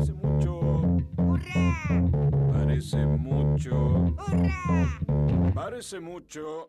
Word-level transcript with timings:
Parece 0.00 0.12
mucho. 0.22 0.54
Parece 2.54 2.96
mucho. 3.06 4.14
Parece 5.54 6.00
mucho. 6.00 6.68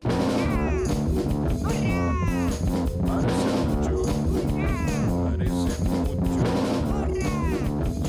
Parece 3.08 3.50
mucho. 3.56 4.04
Parece 5.24 5.72
mucho. 5.84 6.46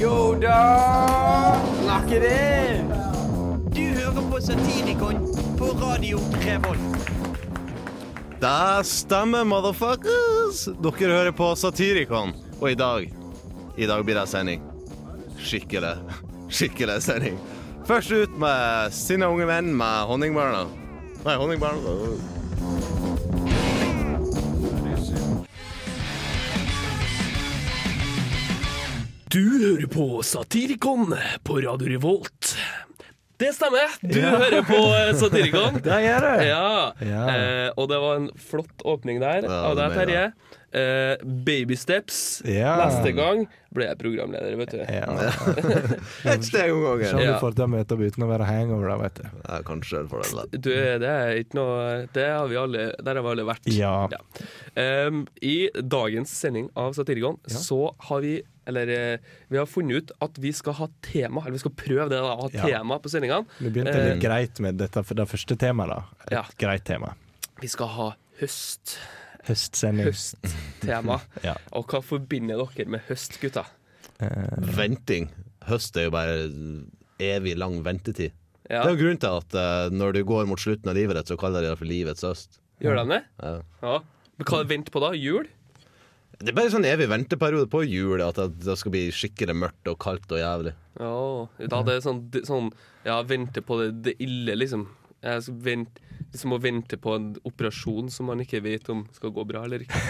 Yo 0.00 0.35
da! 0.40 1.61
Snakker 1.82 2.20
det! 2.20 2.84
Du 3.75 3.80
hører 3.80 4.30
på 4.30 4.41
Satirikon 4.41 5.14
på 5.59 5.64
Radio 5.64 6.18
Revolt. 6.18 7.11
Det 8.41 8.84
stemmer, 8.84 9.45
motherfuckers! 9.45 10.68
Dere 10.82 11.12
hører 11.12 11.30
på 11.30 11.54
Satirikon, 11.54 12.34
og 12.61 12.70
i 12.70 12.75
dag 12.75 13.12
I 13.77 13.86
dag 13.86 14.04
blir 14.04 14.14
det 14.18 14.29
sending. 14.29 14.71
Skikkelig, 15.43 15.95
skikkelig 16.52 17.01
sending. 17.02 17.38
Først 17.88 18.12
ut 18.14 18.37
med 18.38 18.92
Sinna 18.95 19.27
unge 19.33 19.46
menn 19.48 19.73
med 19.77 20.06
Honningbarna. 20.10 20.66
Nei, 21.24 21.34
Honningbarna 21.38 21.78
Du 29.33 29.41
hører 29.64 29.86
på 29.88 30.06
Satirikon 30.27 31.14
på 31.47 31.61
Radio 31.64 31.88
Revolt. 31.95 32.50
Det 33.41 33.55
stemmer. 33.56 33.95
Du 34.02 34.19
Ja. 34.20 34.34
hører 34.36 34.62
på 34.69 34.77
eh, 34.95 35.14
Satirikon. 35.19 35.80
Det 35.86 36.00
gjør 36.05 36.27
du. 36.27 36.45
Ja. 36.47 36.92
Ja. 37.00 37.22
Eh, 37.33 37.70
og 37.77 37.88
det 37.91 37.98
var 38.02 38.19
en 38.20 38.28
flott 38.50 38.84
åpning 38.84 39.19
der 39.22 39.42
Ja, 39.48 39.62
av 39.70 39.78
deg, 39.80 39.97
Terje. 39.97 40.27
Eh, 40.73 41.17
baby 41.45 41.77
steps. 41.77 42.41
Ja. 42.49 42.77
Neste 42.81 43.11
gang 43.12 43.43
blir 43.73 43.91
jeg 43.91 43.99
programleder, 44.01 44.55
vet 44.57 44.71
du. 44.73 44.79
Ja. 44.89 45.33
Et 46.33 46.45
steg 46.47 46.73
om 46.73 46.81
gangen. 46.87 47.05
Se 47.11 47.17
om 47.19 47.21
du 47.29 47.35
får 47.43 47.57
til 47.59 47.65
å 47.67 47.69
møte 47.75 47.97
opp 47.97 48.05
uten 48.07 48.25
å 48.25 48.29
være 48.31 48.47
hangover, 48.48 48.89
da, 48.89 48.97
vet 49.03 49.20
du. 49.20 49.27
Ja, 49.42 49.59
kanskje 49.69 50.01
for 50.09 50.25
det. 50.25 50.61
Du, 50.64 50.70
det 50.73 51.11
er 51.12 51.41
ikke 51.42 51.59
noe 51.61 51.77
Det 52.17 52.25
har 52.29 52.48
vi 52.48 52.56
alle 52.61 52.87
Der 53.05 53.20
har 53.20 53.25
vi 53.27 53.33
alle 53.34 53.47
vært. 53.48 53.69
Ja. 53.73 53.95
Um, 54.77 55.23
I 55.45 55.56
dagens 55.77 56.33
sending 56.41 56.70
av 56.81 56.97
Satirikon 56.97 57.36
så 57.53 57.83
har 58.09 58.25
vi 58.25 58.34
Eller 58.69 58.92
eh, 58.97 59.31
vi 59.53 59.59
har 59.61 59.67
funnet 59.69 59.97
ut 60.07 60.12
at 60.25 60.36
vi 60.41 60.53
skal 60.57 60.77
ha 60.79 60.86
tema, 61.05 61.42
eller 61.45 61.57
vi 61.59 61.62
skal 61.67 61.75
prøve 61.77 62.09
det, 62.12 62.20
da, 62.23 62.33
å 62.36 62.47
ha 62.47 62.51
Ja. 62.55 62.69
tema 62.79 62.97
på 63.03 63.11
sendingene. 63.12 63.45
Vi 63.59 63.73
begynte 63.75 63.92
litt 63.98 64.14
litt 64.14 64.23
greit 64.25 64.61
med 64.62 64.79
dette 64.81 65.03
for 65.05 65.19
det 65.19 65.27
første 65.29 65.57
temaet, 65.59 65.91
da. 65.92 66.27
Et 66.29 66.36
Ja. 66.39 66.45
greit 66.62 66.84
tema. 66.89 67.12
Vi 67.61 67.69
skal 67.69 67.91
ha 67.98 68.09
høst. 68.41 68.97
Høstsending. 69.48 70.11
Høsttema. 70.11 71.21
Ja. 71.47 71.57
Og 71.75 71.89
hva 71.91 72.03
forbinder 72.05 72.61
dere 72.62 72.89
med 72.95 73.03
høst, 73.09 73.39
gutta? 73.43 73.65
Venting. 74.77 75.31
Høst 75.67 75.97
er 75.98 76.09
jo 76.09 76.15
bare 76.15 76.37
evig 77.23 77.57
lang 77.59 77.81
ventetid. 77.87 78.35
Ja, 78.70 78.85
Det 78.85 78.93
er 78.93 78.95
jo 78.95 79.01
grunnen 79.03 79.20
til 79.23 79.39
at 79.41 79.57
uh, 79.59 79.95
når 79.95 80.15
du 80.17 80.20
går 80.27 80.47
mot 80.48 80.61
slutten 80.61 80.91
av 80.91 80.97
livet 80.97 81.19
ditt, 81.19 81.31
så 81.33 81.39
kaller 81.41 81.65
de 81.65 81.73
det 81.73 81.81
for 81.81 81.91
livets 81.91 82.25
høst. 82.27 82.61
Gjør 82.83 83.03
de 83.03 83.17
det? 83.17 83.19
Ja. 83.43 83.57
Ja. 83.83 83.97
Men 84.39 84.48
hva 84.48 84.63
venter 84.70 84.95
på 84.95 85.03
da? 85.03 85.11
Jul? 85.19 85.51
Det 86.43 86.51
er 86.51 86.57
bare 86.57 86.73
sånn 86.73 86.87
evig 86.89 87.07
venteperiode 87.11 87.69
på 87.70 87.83
jul, 87.87 88.23
at 88.25 88.39
det 88.41 88.65
det 88.65 88.75
skal 88.81 88.95
bli 88.95 89.03
skikkelig 89.15 89.55
mørkt 89.59 89.91
og 89.93 89.98
kaldt 90.03 90.33
og 90.33 90.41
jævlig. 90.41 90.73
Ja, 90.98 91.13
da 91.70 91.83
det 91.87 91.98
er 91.98 92.03
sånn, 92.05 92.25
sånn 92.47 92.73
Ja, 93.07 93.20
vente 93.27 93.63
på 93.65 93.79
det, 93.81 93.91
det 94.07 94.15
ille, 94.23 94.57
liksom. 94.59 94.87
Jeg 95.23 95.42
skal 95.47 95.59
vente, 95.62 96.01
liksom 96.33 96.55
å 96.56 96.59
vente 96.62 96.97
på 96.98 97.12
en 97.15 97.28
operasjon 97.47 98.09
som 98.11 98.27
man 98.27 98.41
ikke 98.42 98.59
vet 98.65 98.89
om 98.91 99.05
skal 99.15 99.31
gå 99.37 99.45
bra 99.47 99.62
eller 99.69 99.84
ikke. 99.84 100.01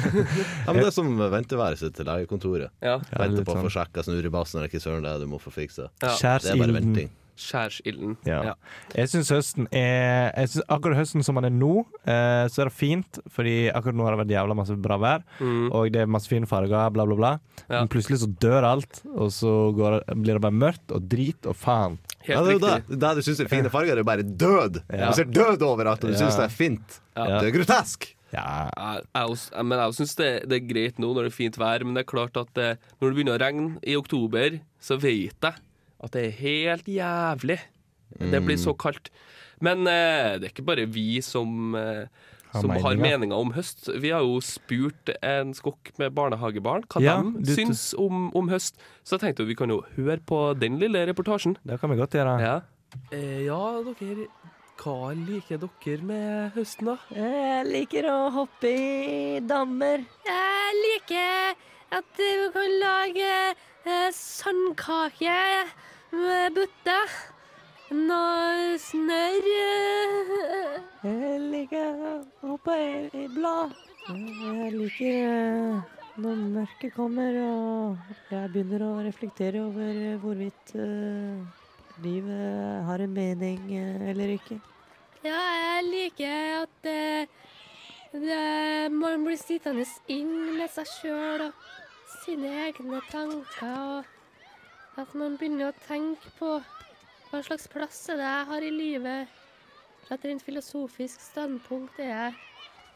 Ja, 0.64 0.72
men 0.72 0.80
Det 0.80 0.86
er 0.88 0.94
som 0.96 1.10
venteværelset 1.18 1.94
til 1.98 2.08
legekontoret. 2.08 2.70
Ja. 2.80 2.96
Ja, 3.10 3.18
Vente 3.20 3.44
på 3.44 3.52
å 3.52 3.58
sånn. 3.58 3.66
få 3.68 3.74
sjekka 3.76 4.04
snurrebassen 4.06 4.60
eller 4.62 4.72
ikke 4.72 4.80
søren 4.84 5.04
det 5.04 5.12
er 5.12 5.24
du 5.24 5.28
må 5.28 5.40
få 5.42 5.52
fiksa. 5.52 5.90
ja. 6.00 6.14
Det 6.16 6.54
er 6.54 6.60
bare 6.62 6.78
venting. 6.80 7.10
Skjærsilden. 7.36 8.16
Ja. 8.26 8.40
Ja. 8.44 8.52
Jeg 8.94 9.08
syns 9.10 9.30
høsten 9.34 9.66
er 9.74 10.30
jeg 10.36 10.48
synes 10.52 10.66
Akkurat 10.68 10.96
høsten 11.00 11.24
som 11.26 11.34
den 11.40 11.48
er 11.48 11.54
nå, 11.54 11.84
eh, 12.06 12.46
så 12.52 12.62
er 12.62 12.70
det 12.70 12.74
fint. 12.76 13.18
Fordi 13.34 13.70
akkurat 13.74 13.94
nå 13.98 14.04
har 14.06 14.16
det 14.16 14.22
vært 14.26 14.34
jævla 14.36 14.56
masse 14.58 14.76
bra 14.80 14.96
vær, 15.02 15.24
Mm. 15.40 15.70
og 15.72 15.90
det 15.92 16.02
er 16.02 16.06
masse 16.06 16.28
fine 16.28 16.46
farger, 16.46 16.90
bla, 16.92 17.04
bla, 17.04 17.14
bla. 17.16 17.32
Ja. 17.68 17.80
Men 17.80 17.88
plutselig 17.88 18.20
så 18.22 18.28
dør 18.38 18.62
alt, 18.64 19.02
og 19.14 19.30
så 19.30 19.72
går, 19.74 20.00
det- 20.06 20.16
blir 20.22 20.34
det 20.34 20.42
bare 20.42 20.52
mørkt 20.52 20.92
og 20.94 21.08
drit 21.08 21.46
og 21.46 21.56
faen. 21.56 21.98
Ja, 22.26 22.36
Helt 22.40 22.46
det 22.46 22.54
er 22.54 22.58
jo 22.58 22.58
riktig. 22.74 22.88
det. 22.88 22.98
Det 23.00 23.14
du 23.16 23.22
syns 23.22 23.40
er 23.40 23.48
fine 23.48 23.68
farger, 23.70 23.94
det 23.94 23.98
er 23.98 24.04
bare 24.04 24.22
død. 24.22 24.82
Ja. 24.90 25.06
Du 25.10 25.12
ser 25.14 25.24
død 25.24 25.58
overalt, 25.62 26.04
og 26.04 26.10
du 26.10 26.16
Ja. 26.16 26.18
syns 26.24 26.36
det 26.36 26.44
er 26.44 26.54
fint. 26.54 27.00
Ja. 27.16 27.40
Det 27.40 27.54
er 27.54 27.58
grotesk. 27.58 28.14
Ja, 28.32 28.68
Jeg, 28.76 29.04
jeg, 29.14 29.64
men 29.64 29.78
jeg 29.78 29.92
syns 29.94 30.16
det, 30.16 30.48
det 30.48 30.56
er 30.62 30.66
greit 30.74 30.96
nå 30.98 31.14
når 31.14 31.22
det 31.24 31.32
er 31.32 31.36
fint 31.36 31.56
vær, 31.56 31.84
men 31.84 31.94
det 31.94 32.00
er 32.04 32.10
klart 32.10 32.36
at 32.36 32.48
det, 32.54 32.78
når 33.00 33.10
det 33.10 33.14
begynner 33.16 33.38
å 33.38 33.40
regne 33.40 33.78
i 33.86 33.94
oktober, 33.94 34.60
så 34.80 34.98
vet 34.98 35.38
jeg 35.40 35.54
at 36.04 36.12
det 36.12 36.26
er 36.28 36.36
helt 36.42 36.88
jævlig. 36.90 37.58
Det 38.20 38.40
blir 38.44 38.60
så 38.60 38.74
kaldt. 38.78 39.10
Men 39.64 39.86
eh, 39.88 40.36
det 40.38 40.48
er 40.48 40.52
ikke 40.52 40.66
bare 40.66 40.86
vi 40.90 41.20
som, 41.24 41.74
eh, 41.78 42.04
som 42.52 42.66
som 42.66 42.70
har 42.70 42.94
meninger. 42.94 43.18
meninger 43.18 43.36
om 43.36 43.52
høst. 43.56 43.88
Vi 44.00 44.12
har 44.14 44.22
jo 44.22 44.38
spurt 44.44 45.10
en 45.22 45.54
skokk 45.56 45.92
med 45.98 46.14
barnehagebarn 46.14 46.84
hva 46.92 47.02
Ja, 47.02 47.16
de 47.22 47.56
syns 47.56 47.94
om, 47.98 48.28
om 48.36 48.50
høst. 48.52 48.78
Så 49.02 49.16
jeg 49.16 49.24
tenkte 49.24 49.48
vi 49.48 49.56
kan 49.58 49.72
jo 49.72 49.82
høre 49.96 50.20
på 50.20 50.54
den 50.58 50.78
lille 50.78 51.06
reportasjen. 51.08 51.56
det 51.64 51.80
kan 51.80 51.90
vi 51.90 51.96
godt 51.96 52.14
gjøre. 52.14 52.38
Ja, 52.42 52.60
eh, 53.10 53.44
ja 53.48 53.62
dere 53.82 54.28
Hva 54.74 55.14
liker 55.14 55.60
dere 55.62 56.02
med 56.02 56.50
høsten, 56.56 56.90
da? 56.90 56.96
Jeg 57.14 57.66
liker 57.70 58.08
å 58.10 58.18
hoppe 58.34 58.70
i 58.74 59.40
dammer. 59.40 60.02
Jeg 60.26 60.80
liker 60.82 61.54
at 61.94 62.04
du 62.18 62.50
kan 62.50 62.72
lage 62.82 63.34
eh, 63.86 64.10
sandkake 64.10 65.38
butte. 66.56 66.98
Noe 67.94 68.78
snørr. 68.80 69.50
Jeg 71.04 71.40
liker 71.50 72.06
å 72.08 72.14
hoppe 72.46 72.78
i, 72.80 72.94
i 73.24 73.26
blad. 73.34 73.74
Jeg 74.08 74.72
liker 74.74 75.82
når 76.20 76.42
mørket 76.54 76.92
kommer 76.94 77.34
og 77.42 78.10
jeg 78.30 78.50
begynner 78.52 78.84
å 78.86 78.90
reflektere 79.02 79.62
over 79.64 79.96
eh, 79.98 80.18
hvorvidt 80.22 80.74
eh, 80.78 81.40
livet 82.04 82.84
har 82.86 83.02
en 83.02 83.14
mening 83.16 83.64
eh, 83.74 84.04
eller 84.12 84.34
ikke. 84.36 84.60
Ja, 85.24 85.40
jeg 85.58 85.88
liker 85.88 86.60
at 86.60 86.88
det, 88.14 88.92
man 88.94 89.24
blir 89.26 89.40
sittende 89.40 89.86
inn 90.12 90.34
med 90.58 90.70
seg 90.70 90.86
sjøl 90.92 91.48
og 91.48 91.64
sine 92.20 92.52
egne 92.68 93.00
tanker. 93.10 93.78
Og 93.98 94.13
at 95.00 95.14
man 95.18 95.36
begynner 95.38 95.70
å 95.72 95.78
tenke 95.86 96.30
på 96.38 96.50
hva 97.30 97.40
slags 97.42 97.66
plass 97.72 98.02
er 98.12 98.20
det 98.20 98.28
jeg 98.28 98.48
har 98.50 98.66
i 98.66 98.70
livet. 98.74 99.32
Fra 100.04 100.18
et 100.18 100.26
rent 100.28 100.44
filosofisk 100.44 101.22
standpunkt 101.24 101.98
er 102.04 102.10
jeg 102.12 102.34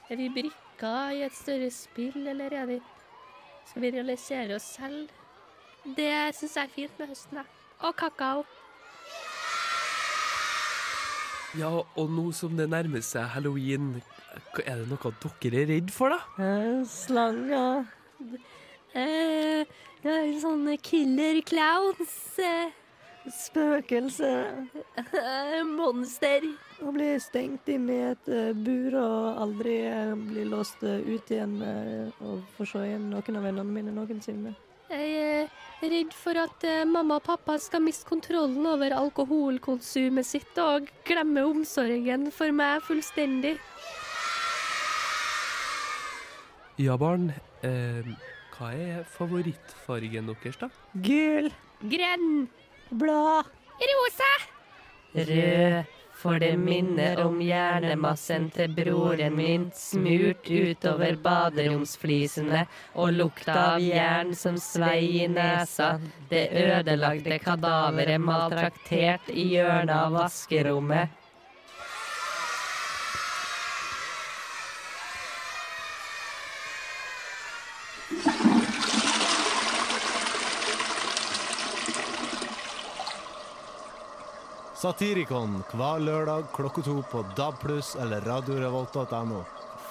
Er 0.09 0.17
vi 0.17 0.29
brikker 0.33 1.17
i 1.17 1.23
et 1.27 1.35
større 1.37 1.71
spill, 1.73 2.27
eller 2.29 2.53
er 2.53 2.67
vi 2.69 2.79
Skal 3.69 3.83
vi 3.83 3.91
realisere 3.93 4.57
oss 4.57 4.69
selv? 4.79 5.11
Det 5.85 6.13
syns 6.37 6.57
jeg 6.57 6.65
er 6.65 6.73
fint 6.75 6.99
med 6.99 7.09
høsten. 7.09 7.37
jeg. 7.37 7.47
Og 7.81 7.97
kakao. 7.97 8.45
Ja, 11.57 11.71
og 11.97 12.11
nå 12.13 12.31
som 12.37 12.57
det 12.57 12.69
nærmer 12.69 13.01
seg 13.05 13.29
halloween, 13.33 14.03
er 14.65 14.83
det 14.83 14.89
noe 14.91 15.13
dere 15.41 15.63
er 15.63 15.71
redd 15.71 15.93
for, 15.93 16.13
da? 16.13 16.19
Eh, 16.45 16.83
Slanger. 16.89 17.87
Eh, 18.95 19.65
ja, 20.05 20.19
sånne 20.43 20.77
killer 20.83 21.41
clowns. 21.47 22.19
Eh, 22.43 22.75
Spøkelse. 23.29 24.31
Eh, 24.97 25.65
monster. 25.79 26.47
Å 26.79 26.93
bli 26.95 27.11
stengt 27.21 27.69
inn 27.73 27.89
i 27.91 27.99
et 28.13 28.31
eh, 28.31 28.55
bur 28.55 28.95
og 29.01 29.43
aldri 29.43 29.81
eh, 29.89 30.15
bli 30.15 30.47
låst 30.49 30.85
eh, 30.87 31.03
ut 31.03 31.33
igjen 31.35 31.59
eh, 31.65 32.23
og 32.25 32.47
få 32.57 32.69
se 32.71 32.85
igjen 32.87 33.11
noen 33.11 33.41
av 33.41 33.49
vennene 33.49 33.75
mine 33.75 33.95
noensinne. 33.97 34.55
Jeg 34.89 35.09
er 35.21 35.91
redd 35.93 36.15
for 36.17 36.39
at 36.41 36.65
eh, 36.65 36.87
mamma 36.89 37.19
og 37.19 37.27
pappa 37.27 37.59
skal 37.61 37.83
miste 37.85 38.09
kontrollen 38.09 38.65
over 38.71 38.95
alkoholkonsumet 38.97 40.25
sitt 40.25 40.63
og 40.63 40.89
glemme 41.05 41.45
omsorgen 41.45 42.31
for 42.33 42.55
meg 42.57 42.81
fullstendig. 42.87 43.59
Ja, 46.79 46.95
barn. 46.97 47.33
Eh, 47.67 48.07
hva 48.59 48.73
er 48.75 49.05
favorittfargen 49.07 50.33
deres, 50.33 50.57
da? 50.59 50.69
Gul. 51.05 51.47
Grønn. 51.79 52.49
Blå. 52.91 53.45
Rosa. 53.79 54.31
Rød, 55.15 55.85
for 56.19 56.41
det 56.43 56.57
minner 56.59 57.21
om 57.23 57.39
hjernemassen 57.39 58.49
til 58.51 58.73
broren 58.75 59.37
min, 59.39 59.69
smurt 59.77 60.51
utover 60.51 61.15
baderomsflisene, 61.23 62.65
og 62.99 63.15
lukta 63.15 63.55
av 63.77 63.85
jern 63.85 64.35
som 64.35 64.59
svei 64.59 65.23
i 65.23 65.29
nesa, 65.31 65.95
det 66.33 66.49
ødelagte 66.51 67.39
kadaveret 67.45 68.19
maltraktert 68.21 69.31
i 69.31 69.53
hjørnet 69.55 69.95
av 69.95 70.19
vaskerommet. 70.19 71.18
Satirikon 84.79 85.57
hver 85.75 85.99
lørdag 86.05 86.45
klokka 86.55 86.83
to 86.87 87.01
på 87.11 87.25
DAB 87.37 87.57
pluss 87.63 87.95
eller 87.99 88.23
radiorevolt.no. 88.23 89.41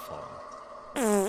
Faen. 0.06 1.28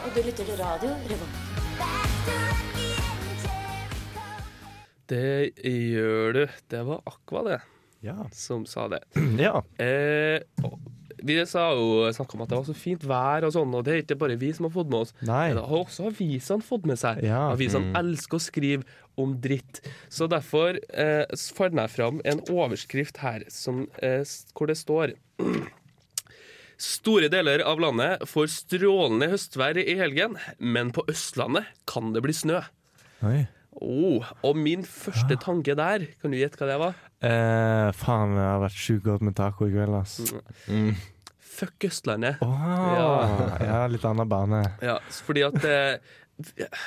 Og 0.00 0.14
du 0.16 0.22
lytter 0.24 0.44
til 0.48 0.56
radio 0.60 0.94
Revolta. 1.10 1.90
Det 5.10 5.50
gjør 5.66 6.32
du. 6.38 6.42
Det 6.70 6.82
var 6.86 7.02
Aqua, 7.10 7.42
det, 7.50 7.60
Ja. 8.06 8.16
som 8.32 8.64
sa 8.66 8.88
det. 8.88 9.02
ja. 9.38 9.60
Eh, 9.76 10.40
vi 11.26 11.36
sa 11.48 11.70
jo 11.76 12.08
snakka 12.14 12.36
om 12.36 12.44
at 12.44 12.52
det 12.52 12.58
var 12.58 12.68
så 12.68 12.76
fint 12.76 13.04
vær 13.06 13.46
og 13.48 13.54
sånn, 13.54 13.74
og 13.76 13.84
det 13.86 13.92
er 13.94 14.02
ikke 14.04 14.18
bare 14.20 14.38
vi 14.40 14.52
som 14.56 14.68
har 14.68 14.74
fått 14.74 14.90
med 14.92 15.04
oss. 15.04 15.14
Nei. 15.26 15.50
Det 15.56 15.64
har 15.66 15.82
også 15.82 16.08
avisene 16.10 16.66
fått 16.66 16.88
med 16.90 17.00
seg. 17.00 17.22
Ja. 17.26 17.46
Avisene 17.54 17.92
elsker 18.00 18.38
å 18.38 18.44
skrive 18.44 18.98
om 19.20 19.34
dritt. 19.42 19.82
Så 20.12 20.28
derfor 20.30 20.78
eh, 20.78 21.24
fant 21.56 21.76
jeg 21.76 21.92
fram 21.92 22.22
en 22.28 22.42
overskrift 22.48 23.20
her 23.24 23.44
som, 23.52 23.84
eh, 24.02 24.24
hvor 24.56 24.70
det 24.70 24.78
står 24.80 25.16
Store 26.80 27.28
deler 27.28 27.60
av 27.68 27.80
landet 27.82 28.22
får 28.24 28.46
strålende 28.54 29.28
høstvær 29.34 29.76
i 29.82 29.98
helgen, 29.98 30.38
men 30.56 30.94
på 30.96 31.04
Østlandet 31.12 31.68
kan 31.90 32.14
det 32.14 32.22
bli 32.24 32.32
snø. 32.32 32.62
Oi. 33.28 33.42
Oh, 33.80 34.26
og 34.44 34.58
min 34.60 34.82
første 34.84 35.38
tanke 35.40 35.72
der, 35.78 36.04
kan 36.20 36.32
du 36.32 36.36
gjette 36.36 36.60
hva 36.60 36.68
det 36.68 36.80
var? 36.82 36.98
Eh, 37.24 37.88
faen, 37.96 38.34
jeg 38.36 38.44
har 38.44 38.60
vært 38.60 38.76
sjukt 38.76 39.06
godt 39.06 39.24
med 39.24 39.36
taco 39.38 39.68
i 39.68 39.72
kveld, 39.72 39.96
ass. 39.96 40.18
Mm. 40.68 40.92
Fuck 41.60 41.84
Østlandet. 41.90 42.40
Åh, 42.40 42.64
Ja. 42.96 43.10
ja, 43.60 43.84
litt 43.92 44.04
annen 44.08 44.28
bane. 44.28 44.64
Ja, 44.84 44.98
fordi 45.26 45.44
at 45.44 45.64
eh, 45.68 46.16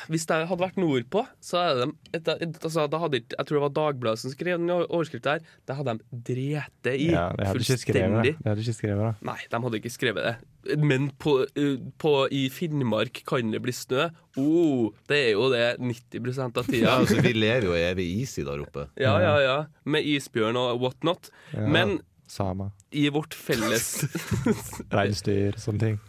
Hvis 0.10 0.24
det 0.26 0.40
hadde 0.50 0.64
vært 0.64 0.80
nordpå, 0.82 1.22
så 1.44 1.60
hadde 1.62 1.84
de 1.86 2.18
et, 2.18 2.30
et, 2.42 2.56
altså, 2.66 2.88
da 2.90 2.98
hadde 3.04 3.20
ikke, 3.22 3.36
Jeg 3.38 3.46
tror 3.46 3.58
det 3.60 3.64
var 3.68 3.74
Dagbladet 3.78 4.22
som 4.24 4.34
skrev 4.34 4.58
den 4.58 4.72
overskriften 4.74 5.28
der. 5.28 5.44
Det 5.70 5.76
hadde 5.78 5.94
de 6.00 6.22
drete 6.32 6.96
i. 6.98 7.12
Ja, 7.14 7.28
de 7.38 7.46
hadde 7.46 7.62
ikke 7.62 7.94
det. 7.94 8.08
De 8.42 8.50
hadde 8.50 8.64
ikke 8.66 8.76
skrevet 8.80 9.04
det. 9.06 9.28
Nei, 9.30 9.38
de 9.52 9.60
hadde 9.68 9.80
ikke 9.82 9.94
skrevet 9.94 10.26
det. 10.26 10.80
Men 10.82 11.12
på, 11.22 11.36
uh, 11.46 11.76
på, 12.02 12.14
i 12.34 12.48
Finnmark 12.50 13.22
kan 13.30 13.54
det 13.54 13.62
bli 13.62 13.76
snø. 13.78 14.08
Oh, 14.42 14.90
det 15.12 15.20
er 15.28 15.32
jo 15.36 15.52
det 15.54 15.68
90% 15.84 16.58
av 16.58 16.72
tida. 16.72 16.88
Ja, 16.88 16.96
altså, 17.04 17.20
vi 17.22 17.36
lever 17.38 17.70
jo 17.70 17.78
i 17.78 17.84
evig 17.92 18.10
i 18.24 18.48
der 18.48 18.66
oppe. 18.66 18.88
Ja, 18.98 19.20
ja, 19.22 19.36
ja. 19.44 19.58
Med 19.86 20.10
isbjørn 20.16 20.58
og 20.58 20.82
whatnot. 20.82 21.30
Ja. 21.54 21.68
Men 21.70 22.00
Samer. 22.28 22.72
i 22.92 23.10
vårt 23.10 23.34
felles 23.34 24.04
Reinsdyr, 24.94 25.54
sånne 25.62 25.80
ting. 25.80 26.00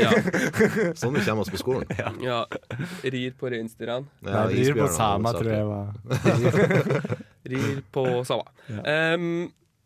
ja, 0.00 0.10
Sånn 1.00 1.12
vi 1.14 1.20
kommer 1.26 1.40
oss 1.44 1.50
på 1.52 1.58
skolen. 1.60 1.84
ja, 2.24 2.46
Rir 3.04 3.32
på 3.38 3.50
reinsdyrene. 3.52 4.06
Ja, 4.24 4.46
rir 4.48 4.72
på 4.78 4.88
sama, 4.94 5.32
tror 5.36 5.52
jeg 5.52 5.64
var. 5.68 5.86
Rir 7.46 7.82
på. 7.94 8.04
Em, 8.88 9.26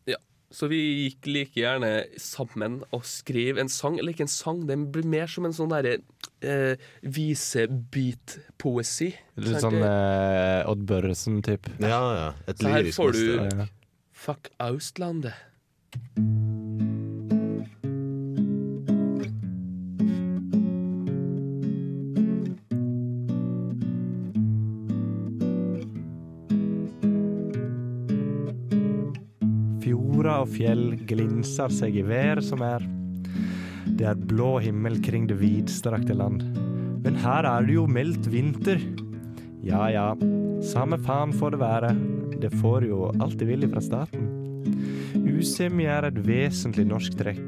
ja. 0.08 0.16
Så 0.50 0.66
vi 0.70 0.78
gikk 1.08 1.26
like 1.30 1.58
gjerne 1.60 1.90
sammen 2.22 2.82
og 2.94 3.04
skrev 3.06 3.58
en 3.60 3.68
sang. 3.70 3.98
Eller 3.98 4.12
ikke 4.14 4.24
en 4.28 4.32
sang, 4.32 4.62
det 4.70 4.76
blir 4.94 5.06
mer 5.10 5.26
som 5.30 5.44
en 5.50 5.54
sånn 5.58 5.70
derre 5.74 5.94
eh, 6.42 6.74
visebitpoesi. 7.02 9.10
Litt 9.42 9.60
sånn 9.62 9.82
eh, 9.82 10.62
Odd 10.70 10.82
Børresen-typ. 10.88 11.66
Ja, 11.82 12.00
ja. 12.16 12.30
Et 12.50 12.58
Så 12.62 12.68
her 12.72 12.84
får 12.96 13.10
du- 13.12 13.36
ja, 13.36 13.48
Ja. 13.58 13.66
Fuck 14.20 14.50
Austlandet. 14.60 15.32
Fjorder 29.80 30.42
og 30.44 30.50
fjell 30.52 30.82
glinser 31.08 31.72
seg 31.72 31.96
i 31.96 32.02
vær 32.06 32.42
som 32.44 32.60
er. 32.62 32.84
Det 33.86 34.06
er 34.08 34.26
blå 34.30 34.58
himmel 34.62 34.98
kring 35.04 35.26
det 35.28 35.38
vidstrakte 35.40 36.14
land. 36.16 36.44
Men 37.04 37.16
her 37.20 37.48
er 37.48 37.64
det 37.66 37.74
jo 37.78 37.86
meldt 37.88 38.28
vinter. 38.32 38.80
Ja 39.64 39.88
ja, 39.92 40.08
samme 40.64 41.00
faen 41.04 41.32
får 41.36 41.56
det 41.56 41.62
være. 41.64 41.94
Det 42.40 42.52
får 42.60 42.88
jo 42.88 43.08
alt 43.20 43.40
de 43.40 43.48
vil 43.48 43.68
fra 43.72 43.82
staten. 43.84 44.39
Usemje 45.40 45.88
er 45.88 46.04
et 46.04 46.18
vesentlig 46.26 46.82
norsk 46.90 47.14
trekk. 47.16 47.46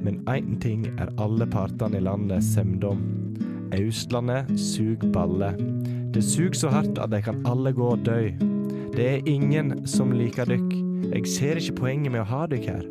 Men 0.00 0.22
én 0.32 0.54
ting 0.62 0.86
er 0.96 1.10
alle 1.20 1.44
partene 1.50 1.98
i 1.98 2.04
landet 2.06 2.40
semde 2.46 2.88
om. 2.88 3.02
Austlandet 3.76 4.48
sug 4.56 5.04
balle. 5.12 5.50
Det 6.14 6.22
sug 6.24 6.56
så 6.56 6.70
hardt 6.72 6.96
at 6.96 7.12
de 7.12 7.20
kan 7.26 7.42
alle 7.50 7.74
gå 7.76 7.90
og 7.98 8.06
dø. 8.06 8.30
Det 8.96 9.10
er 9.10 9.28
ingen 9.28 9.74
som 9.84 10.14
liker 10.16 10.48
dykk. 10.48 10.72
Jeg 11.10 11.28
ser 11.28 11.60
ikke 11.60 11.82
poenget 11.82 12.16
med 12.16 12.24
å 12.24 12.30
ha 12.32 12.46
dykk 12.48 12.66
her. 12.70 12.88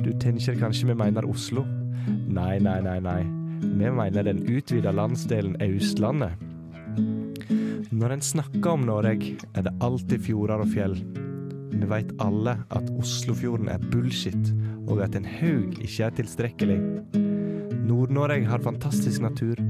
Du 0.00 0.14
tenker 0.16 0.56
kanskje 0.56 0.88
vi 0.88 0.96
mener 0.96 1.28
Oslo? 1.28 1.66
Nei, 2.08 2.56
nei, 2.64 2.80
nei, 2.80 2.98
nei. 3.04 3.20
Vi 3.60 3.92
mener 4.00 4.24
den 4.24 4.46
utvida 4.48 4.96
landsdelen 4.96 5.60
Austlandet. 5.60 6.40
Når 7.92 8.16
en 8.16 8.28
snakker 8.32 8.78
om 8.78 8.88
Norge, 8.88 9.36
er 9.52 9.68
det 9.68 9.76
alltid 9.84 10.24
fjorder 10.24 10.64
og 10.64 10.72
fjell. 10.72 10.96
Vi 11.72 11.88
veit 11.88 12.10
alle 12.22 12.56
at 12.74 12.88
Oslofjorden 12.98 13.68
er 13.72 13.82
bullshit, 13.92 14.52
og 14.88 15.02
at 15.04 15.16
en 15.18 15.26
haug 15.28 15.76
ikke 15.82 16.06
er 16.06 16.16
tilstrekkelig. 16.16 16.78
Nord-Norge 17.88 18.48
har 18.48 18.64
fantastisk 18.64 19.22
natur. 19.24 19.60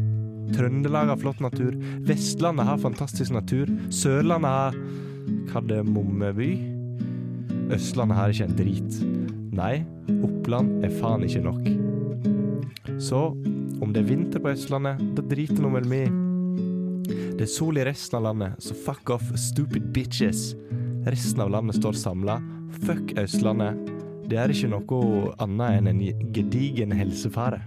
Trøndelag 0.54 1.10
har 1.12 1.20
flott 1.20 1.42
natur. 1.44 1.76
Vestlandet 2.08 2.66
har 2.66 2.80
fantastisk 2.80 3.34
natur. 3.34 3.70
Sørlandet 3.94 4.50
har 4.50 4.78
Kardemommeby. 5.52 6.50
Østlandet 7.74 8.16
har 8.16 8.32
ikke 8.32 8.48
en 8.48 8.56
drit. 8.58 8.98
Nei, 9.58 9.74
Oppland 10.24 10.86
er 10.86 10.94
faen 11.00 11.26
ikke 11.26 11.44
nok. 11.44 11.68
Så 13.02 13.28
om 13.82 13.92
det 13.92 14.02
er 14.02 14.08
vinter 14.08 14.42
på 14.42 14.50
Østlandet, 14.54 15.02
da 15.14 15.22
driter 15.22 15.62
nå 15.62 15.70
vel 15.76 15.88
vi. 15.90 16.02
Det 17.38 17.44
er 17.44 17.50
sol 17.50 17.78
i 17.78 17.84
resten 17.86 18.18
av 18.18 18.24
landet, 18.26 18.58
så 18.62 18.74
fuck 18.74 19.12
off, 19.14 19.28
stupid 19.38 19.92
bitches. 19.94 20.50
Resten 21.06 21.40
av 21.40 21.50
landet 21.50 21.76
står 21.76 21.92
samla. 21.92 22.40
Fuck 22.82 23.14
Østlandet. 23.18 23.78
Det 24.28 24.36
er 24.36 24.52
ikke 24.52 24.68
noe 24.74 25.32
annet 25.40 25.78
enn 25.78 25.90
en 25.92 26.30
gedigen 26.34 26.92
helsefare. 26.92 27.62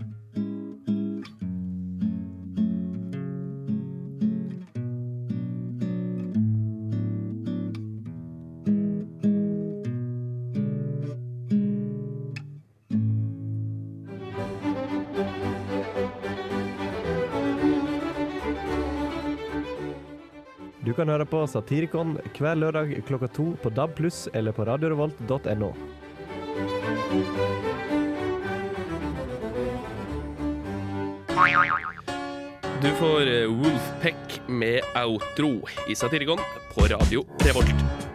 Kan 21.02 21.10
høre 21.10 21.26
på 21.26 21.40
Satirikon 21.50 22.14
hver 22.38 22.60
lørdag 22.60 22.94
klokka 23.08 23.30
to 23.34 23.48
på 23.64 23.72
DAB+, 23.74 23.96
pluss 23.98 24.28
eller 24.38 24.54
på 24.54 24.68
radiorevolt.no. 24.70 25.72
Du 32.82 32.90
får 32.98 33.30
eh, 33.30 33.50
Wolfpack 33.50 34.40
med 34.48 34.82
outro 34.98 35.52
i 35.90 35.98
Satirikon 35.98 36.42
på 36.76 36.86
Radio 36.94 37.26
Revolt. 37.46 38.11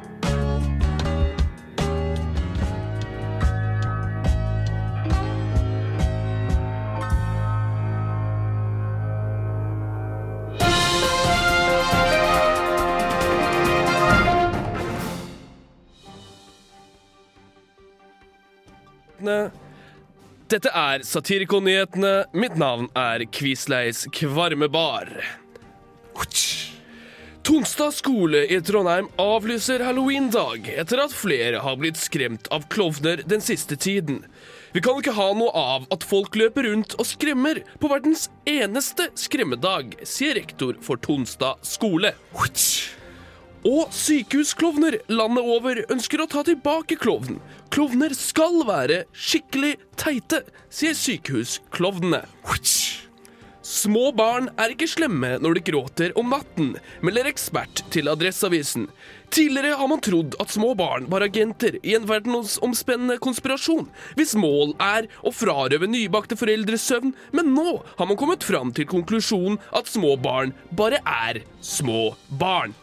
Dette 20.56 20.70
er 20.72 21.02
Satirikon-nyhetene. 21.04 22.30
Mitt 22.32 22.54
navn 22.56 22.86
er 22.96 23.26
Quisleis 23.28 24.06
Kvarmebar. 24.08 25.10
Tonstad 27.44 27.92
skole 27.92 28.40
i 28.48 28.56
Trondheim 28.64 29.10
avlyser 29.20 29.84
halloweendag 29.84 30.70
etter 30.72 31.02
at 31.04 31.12
flere 31.12 31.60
har 31.60 31.76
blitt 31.76 32.00
skremt 32.00 32.48
av 32.56 32.64
klovner 32.72 33.20
den 33.28 33.44
siste 33.44 33.76
tiden. 33.76 34.22
Vi 34.72 34.80
kan 34.80 34.96
ikke 35.02 35.18
ha 35.18 35.28
noe 35.36 35.52
av 35.52 35.84
at 35.92 36.08
folk 36.08 36.40
løper 36.40 36.70
rundt 36.70 36.96
og 36.96 37.04
skremmer 37.04 37.60
på 37.76 37.92
verdens 37.92 38.30
eneste 38.48 39.10
skremmedag, 39.12 39.98
sier 40.08 40.40
rektor 40.40 40.80
for 40.80 40.96
Tonstad 41.04 41.60
skole. 41.68 42.16
Og 43.66 43.90
sykehusklovner 43.94 45.00
landet 45.10 45.42
over 45.42 45.80
ønsker 45.90 46.22
å 46.22 46.28
ta 46.30 46.44
tilbake 46.46 46.98
klovnen. 47.02 47.40
Klovner 47.74 48.12
skal 48.14 48.60
være 48.68 49.00
skikkelig 49.10 49.74
teite, 49.98 50.44
sier 50.70 50.94
sykehusklovnene. 50.94 52.22
Små 53.66 54.12
barn 54.14 54.46
er 54.62 54.70
ikke 54.70 54.86
slemme 54.86 55.32
når 55.42 55.58
de 55.58 55.62
gråter 55.66 56.12
om 56.20 56.28
natten, 56.30 56.76
melder 57.02 57.26
ekspert 57.32 57.82
til 57.90 58.06
Adresseavisen. 58.12 58.84
Tidligere 59.34 59.74
har 59.80 59.90
man 59.90 60.04
trodd 60.06 60.36
at 60.38 60.54
små 60.54 60.70
barn 60.78 61.08
var 61.10 61.24
agenter 61.26 61.80
i 61.82 61.96
en 61.98 62.06
verdensomspennende 62.06 63.18
konspirasjon, 63.18 63.88
hvis 64.14 64.36
mål 64.38 64.76
er 64.78 65.10
å 65.26 65.34
frarøve 65.34 65.90
nybakte 65.90 66.38
foreldres 66.38 66.86
søvn, 66.86 67.16
men 67.34 67.50
nå 67.58 67.80
har 67.98 68.06
man 68.06 68.20
kommet 68.20 68.46
fram 68.46 68.70
til 68.76 68.86
konklusjonen 68.94 69.58
at 69.74 69.90
små 69.90 70.14
barn 70.14 70.54
bare 70.70 71.02
er 71.02 71.42
små 71.58 72.12
barn. 72.38 72.78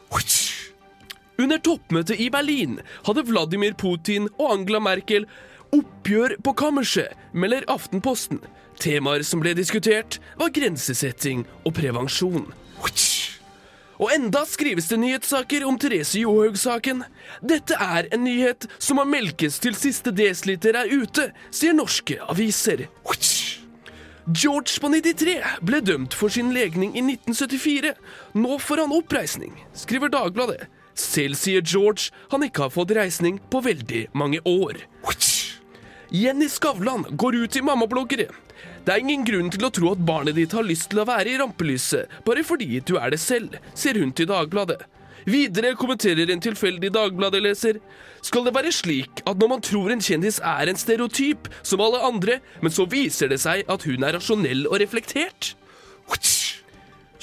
Under 1.42 1.58
toppmøtet 1.58 2.22
i 2.22 2.30
Berlin 2.34 2.78
hadde 3.08 3.25
Vladimir 3.25 3.74
Putin 3.80 4.28
og 4.38 4.52
Angela 4.54 4.82
Merkel 4.84 5.25
oppgjør 5.74 6.38
på 6.46 6.54
kammerset, 6.58 7.16
melder 7.34 7.66
Aftenposten. 7.72 8.44
Temaer 8.82 9.24
som 9.25 9.42
ble 9.42 9.56
diskutert, 9.58 10.20
var 10.38 10.54
grensesetting 10.54 11.46
og 11.63 11.74
prevensjon. 11.78 12.46
Og 14.02 14.10
enda 14.12 14.42
skrives 14.50 14.90
det 14.90 15.00
nyhetssaker 15.00 15.63
om 15.66 15.78
Therese 15.80 16.20
Johaug-saken. 16.22 17.04
Dette 17.46 17.78
er 17.80 18.10
en 18.13 18.25
nyhet 18.25 18.68
som 18.82 19.00
må 19.00 19.06
melkes 19.08 19.60
til 19.63 19.78
siste 19.80 20.12
desiliter 20.12 20.78
er 20.82 20.92
ute, 20.92 21.30
sier 21.54 21.78
norske 21.78 22.18
aviser. 22.30 22.88
George 24.34 24.80
på 24.82 24.90
93 24.92 25.38
ble 25.68 25.82
dømt 25.84 26.16
for 26.18 26.34
sin 26.34 26.54
legning 26.56 26.94
i 26.98 27.04
1974. 27.06 27.94
Nå 28.40 28.58
får 28.60 28.84
han 28.84 28.96
oppreisning, 28.98 29.56
skriver 29.78 30.12
Dagbladet. 30.13 30.68
Selv 30.98 31.38
sier 31.40 31.66
George 31.66 32.12
han 32.32 32.46
ikke 32.46 32.68
har 32.68 32.74
fått 32.74 32.94
reisning 32.96 33.40
på 33.52 33.64
veldig 33.66 34.08
mange 34.18 34.42
år. 34.46 34.84
Jenny 36.14 36.46
Skavlan 36.46 37.08
går 37.18 37.40
ut 37.42 37.54
til 37.56 37.66
mammabloggere. 37.66 38.28
Det 38.86 38.94
er 38.94 39.02
ingen 39.02 39.24
grunn 39.26 39.50
til 39.50 39.66
å 39.66 39.72
tro 39.74 39.94
at 39.96 40.04
barnet 40.06 40.38
ditt 40.38 40.54
har 40.54 40.66
lyst 40.68 40.92
til 40.92 41.02
å 41.02 41.08
være 41.10 41.32
i 41.32 41.40
rampelyset, 41.42 42.12
bare 42.28 42.44
fordi 42.46 42.84
du 42.86 43.00
er 43.00 43.16
det 43.16 43.22
selv, 43.24 43.56
sier 43.74 43.98
hun 43.98 44.12
til 44.14 44.30
Dagbladet. 44.30 44.84
Videre 45.26 45.72
kommenterer 45.80 46.30
en 46.30 46.44
tilfeldig 46.44 46.92
Dagbladet-leser. 46.94 47.80
Skal 48.22 48.46
det 48.46 48.54
være 48.54 48.76
slik 48.76 49.24
at 49.24 49.40
når 49.40 49.54
man 49.56 49.64
tror 49.64 49.94
en 49.94 50.04
kjendis 50.04 50.38
er 50.44 50.70
en 50.70 50.80
stereotyp, 50.80 51.50
som 51.64 51.82
alle 51.82 52.04
andre, 52.04 52.40
men 52.62 52.76
så 52.76 52.86
viser 52.92 53.32
det 53.32 53.40
seg 53.42 53.64
at 53.72 53.88
hun 53.88 54.04
er 54.04 54.18
rasjonell 54.20 54.68
og 54.68 54.82
reflektert? 54.84 55.56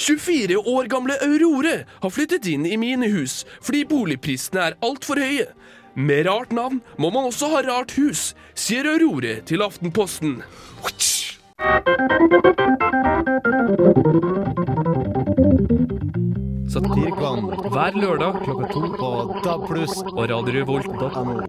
24 0.01 0.57
år 0.57 0.85
gamle 0.89 1.15
Aurore 1.21 1.85
har 2.01 2.11
flyttet 2.11 2.47
inn 2.49 2.65
i 2.65 2.79
mine 2.81 3.11
hus 3.13 3.43
fordi 3.61 3.83
boligprisene 3.85 4.71
er 4.71 4.77
altfor 4.87 5.21
høye. 5.21 5.51
Med 5.95 6.25
rart 6.25 6.55
navn 6.57 6.81
må 6.97 7.11
man 7.13 7.29
også 7.29 7.51
ha 7.53 7.61
rart 7.67 7.93
hus, 7.99 8.31
sier 8.57 8.89
Aurore 8.89 9.41
til 9.45 9.61
Aftenposten. 9.61 10.41
Satirikon 16.71 17.51
Hver 17.69 18.01
lørdag 18.01 18.41
klokka 18.47 18.71
to 18.73 18.85
på 18.97 19.11
DAB 19.45 19.67
pluss 19.69 20.01
og 20.07 20.23
radiorevolt.no. 20.33 21.41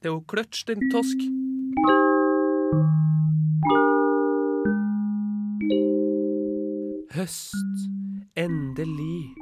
Det 0.00 0.08
er 0.08 0.14
jo 0.14 0.22
kløtsj, 0.30 0.64
den 0.70 0.88
tosk. 0.94 1.28
Høst. 7.16 7.54
Endelig. 8.36 9.32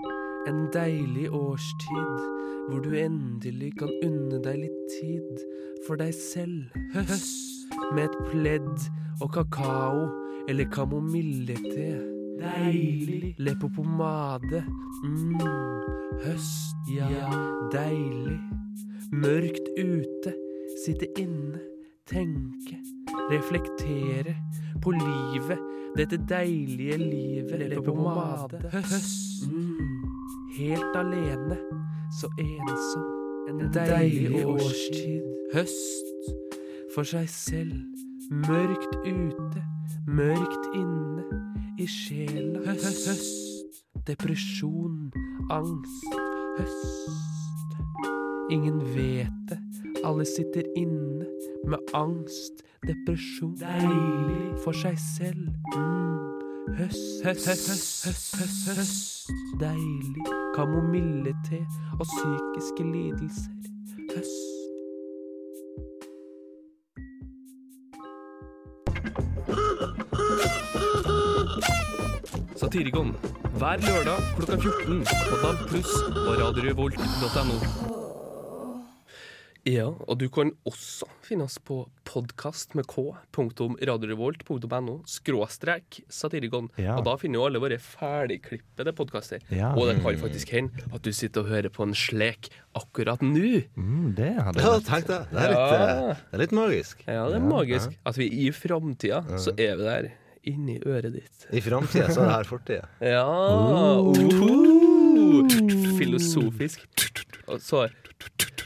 En 0.47 0.69
deilig 0.73 1.31
årstid 1.35 2.21
hvor 2.69 2.79
du 2.85 2.93
endelig 2.95 3.73
kan 3.81 3.91
unne 4.07 4.39
deg 4.45 4.61
litt 4.61 4.85
tid 4.93 5.43
for 5.87 5.99
deg 5.99 6.13
selv. 6.15 6.77
Høst. 6.95 7.67
Med 7.97 8.05
et 8.05 8.17
pledd 8.31 8.87
og 9.19 9.33
kakao 9.35 10.07
eller 10.47 10.71
kamomillete. 10.71 11.91
Deilig. 12.39 13.35
Leppepomade. 13.43 14.63
Mm. 15.03 15.35
Høst, 16.23 16.95
ja. 16.95 17.11
Deilig. 17.75 18.39
Mørkt 19.11 19.75
ute. 19.81 20.37
Sitte 20.85 21.11
inne. 21.19 21.59
Tenke. 22.07 22.79
Reflektere. 23.31 24.37
På 24.83 24.91
livet. 24.91 25.59
Dette 25.97 26.17
deilige 26.29 26.97
livet. 26.97 27.59
Leppepomade. 27.59 28.71
Høst. 28.73 29.51
Mm. 29.53 30.05
Helt 30.59 30.97
alene. 30.97 31.59
Så 32.21 32.29
ensom. 32.39 33.03
En 33.49 33.73
deilig 33.75 34.47
årstid. 34.47 35.23
Høst. 35.55 36.07
For 36.95 37.03
seg 37.03 37.29
selv. 37.29 37.73
Mørkt 38.31 38.97
ute. 39.07 39.65
Mørkt 40.07 40.71
inne. 40.75 41.25
I 41.79 41.87
sjela. 41.87 42.65
Høst. 42.67 43.09
Høst. 43.09 43.83
Depresjon. 44.07 45.13
Angst. 45.51 46.19
Høst. 46.59 47.79
Ingen 48.51 48.81
vet 48.95 49.49
det. 49.49 49.84
Alle 50.05 50.25
sitter 50.25 50.63
inne 50.77 51.27
med 51.67 51.79
angst, 51.95 52.53
depresjon. 52.87 53.57
Deilig 53.57 54.59
for 54.65 54.77
seg 54.77 54.99
selv. 55.01 55.49
Mm. 55.73 56.19
Høst, 56.77 57.25
høst, 57.25 57.49
høst, 57.49 57.69
høst, 57.71 58.05
høst, 58.07 58.37
høst, 58.41 58.69
høst. 58.79 59.33
Deilig. 59.61 60.27
Kamomillete 60.57 61.63
og 61.97 62.05
psykiske 62.05 62.85
lidelser. 62.93 63.51
Høst. 64.13 64.55
Satirikon. 72.61 73.17
Hver 73.57 73.77
lørdag 73.89 74.21
klokka 74.37 74.57
14 74.57 75.05
på 75.31 75.43
DAB 75.43 75.69
pluss 75.69 75.93
og 76.13 76.35
radiorevolt.no. 76.45 78.04
Ja, 79.65 79.87
og 79.89 80.19
du 80.21 80.27
kan 80.29 80.51
også 80.69 81.07
finne 81.25 81.47
oss 81.47 81.55
på 81.65 81.87
podkast 82.05 82.75
med 82.77 82.85
k, 82.91 83.01
punktum 83.33 83.79
radiorevolt.no, 83.81 84.99
skråstrek 85.09 86.03
satirikon. 86.13 86.67
Ja. 86.77 86.99
Og 86.99 87.07
da 87.07 87.15
finner 87.17 87.41
jo 87.41 87.47
alle 87.47 87.63
våre 87.63 87.79
ferdigklippede 87.81 88.93
podkaster. 88.99 89.41
Ja. 89.49 89.71
Og 89.73 89.89
det 89.89 89.95
kan 90.05 90.19
faktisk 90.21 90.53
hende 90.53 90.85
at 90.93 91.01
du 91.07 91.09
sitter 91.17 91.47
og 91.47 91.49
hører 91.55 91.73
på 91.73 91.87
en 91.87 91.97
slek 91.97 92.51
akkurat 92.77 93.25
nå. 93.25 93.63
Mm, 93.73 94.13
det 94.19 94.35
hadde 94.37 94.61
Ja, 94.67 94.75
vært 94.77 94.91
tenk 94.91 95.09
det. 95.09 95.21
Det 95.33 95.41
er 95.47 95.55
litt, 95.55 95.65
Ja. 95.65 95.81
eh, 95.81 96.21
det 96.29 96.37
er 96.37 96.45
litt 96.45 96.55
magisk. 96.61 97.03
Ja, 97.09 97.25
det 97.33 97.41
er 97.41 97.49
magisk. 97.49 97.97
At 98.05 98.21
vi 98.21 98.29
i 98.45 98.51
framtida 98.53 99.23
så 99.41 99.57
er 99.57 99.77
vi 99.81 99.89
der 99.89 100.11
inni 100.45 100.77
øret 100.85 101.09
ditt. 101.17 101.49
I 101.57 101.65
framtida 101.65 102.13
så 102.13 102.21
er 102.21 102.29
det 102.29 102.37
her 102.37 102.51
fortida. 102.53 102.85
Ja 103.01 103.25
oh. 103.25 104.13
Filosofisk. 105.97 106.85
Og 107.49 107.61
så 107.65 107.87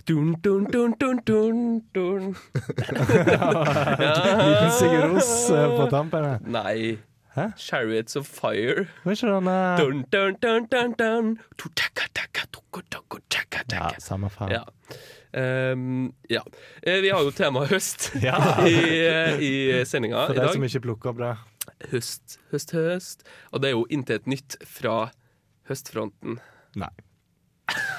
dun, 0.08 0.34
dun, 0.44 0.64
dun, 0.72 0.94
dun, 1.00 1.18
dun, 1.26 1.58
dun. 1.94 2.36
Liten 3.28 4.70
Sigurd 4.78 5.10
Ros 5.12 5.50
eh, 5.50 5.76
på 5.76 5.86
tampen 5.94 6.24
her. 6.24 6.38
Nei. 6.46 6.98
Hæ? 7.36 7.44
Chariots 7.60 8.16
of 8.16 8.26
Fire. 8.26 8.86
Var 9.04 9.12
ikke 9.12 9.26
den 9.34 9.48
eh, 9.52 9.78
Dun, 9.78 10.04
dun, 10.12 10.34
dun, 10.42 10.66
dun, 10.72 10.94
dun. 10.98 11.28
Tu, 11.58 11.68
taka, 11.76 12.08
taka, 12.14 12.46
tuku, 12.52 12.80
tuku, 12.90 13.20
taka, 13.30 13.62
Ja, 13.72 13.90
samme 14.02 14.30
faen. 14.32 14.50
Ja. 14.56 14.62
Um, 15.72 16.14
ja. 16.30 16.40
Eh, 16.82 17.02
Vi 17.04 17.08
har 17.12 17.20
jo 17.22 17.30
tema 17.36 17.66
høst 17.68 18.08
Ja. 18.24 18.38
i, 18.66 19.84
sendinga 19.86 20.16
i 20.16 20.20
dag. 20.20 20.32
For 20.32 20.40
deg 20.40 20.48
de 20.48 20.52
som 20.56 20.64
ikke 20.70 20.84
plukker 20.88 21.12
opp 21.12 21.20
det. 21.22 21.34
Høst, 21.92 22.38
høst, 22.50 22.72
høst. 22.74 23.26
Og 23.52 23.60
det 23.62 23.70
er 23.70 23.76
jo 23.76 23.84
intet 23.92 24.26
nytt 24.26 24.56
fra 24.66 25.10
høstfronten. 25.68 26.40
Nei. 26.80 26.90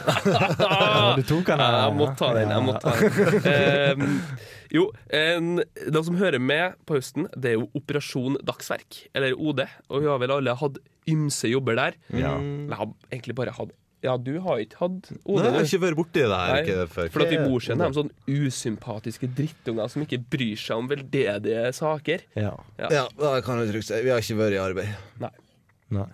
Ja, 0.05 1.15
du 1.17 1.23
tok 1.27 1.49
den 1.49 1.63
her. 1.63 1.77
Jeg 1.79 1.97
må 1.97 2.07
ta 2.19 2.29
den. 2.37 2.53
jeg 2.53 2.65
må 2.65 2.75
ta 2.81 2.93
den. 2.99 3.99
Um, 3.99 4.21
jo, 4.77 4.85
en, 5.15 5.51
de 5.65 6.03
som 6.05 6.19
hører 6.19 6.41
med 6.43 6.77
på 6.89 6.99
høsten, 6.99 7.27
det 7.35 7.53
er 7.53 7.59
jo 7.59 7.67
Operasjon 7.77 8.39
Dagsverk, 8.45 9.03
eller 9.17 9.35
OD. 9.35 9.65
Og 9.89 10.05
vi 10.05 10.09
har 10.11 10.23
vel 10.23 10.35
alle 10.39 10.55
hatt 10.59 10.79
ymse 11.09 11.51
jobber 11.51 11.77
der. 11.79 11.99
Ja. 12.13 12.37
Jeg 12.39 12.79
har 12.81 12.89
egentlig 13.11 13.37
bare 13.39 13.55
hatt 13.57 13.75
Ja, 14.05 14.13
du 14.15 14.37
har 14.45 14.61
ikke 14.63 14.77
hatt 14.79 15.09
Nei, 15.11 15.41
jeg 15.43 15.51
har 15.51 15.65
ikke 15.65 15.81
vært 15.83 15.97
borti 15.99 16.21
det 16.23 16.37
her. 16.39 16.61
Ikke 16.61 16.85
før. 16.87 17.09
For 17.11 17.25
at 17.25 17.33
vi 17.33 17.41
bor 17.43 17.65
siden 17.65 17.83
de 17.83 17.97
sånne 17.97 18.37
usympatiske 18.47 19.27
drittunger 19.35 19.91
som 19.91 20.05
ikke 20.05 20.21
bryr 20.37 20.61
seg 20.61 20.85
om 20.85 20.87
veldedige 20.91 21.65
saker. 21.75 22.23
Ja. 22.39 22.53
Ja, 22.79 23.05
det 23.11 23.43
kan 23.47 23.59
du 23.59 23.67
trygt 23.67 23.89
si. 23.89 23.99
Vi 24.05 24.13
har 24.13 24.23
ikke 24.23 24.39
vært 24.39 24.55
i 24.55 24.63
arbeid. 24.63 24.95
Nei. 25.19 26.07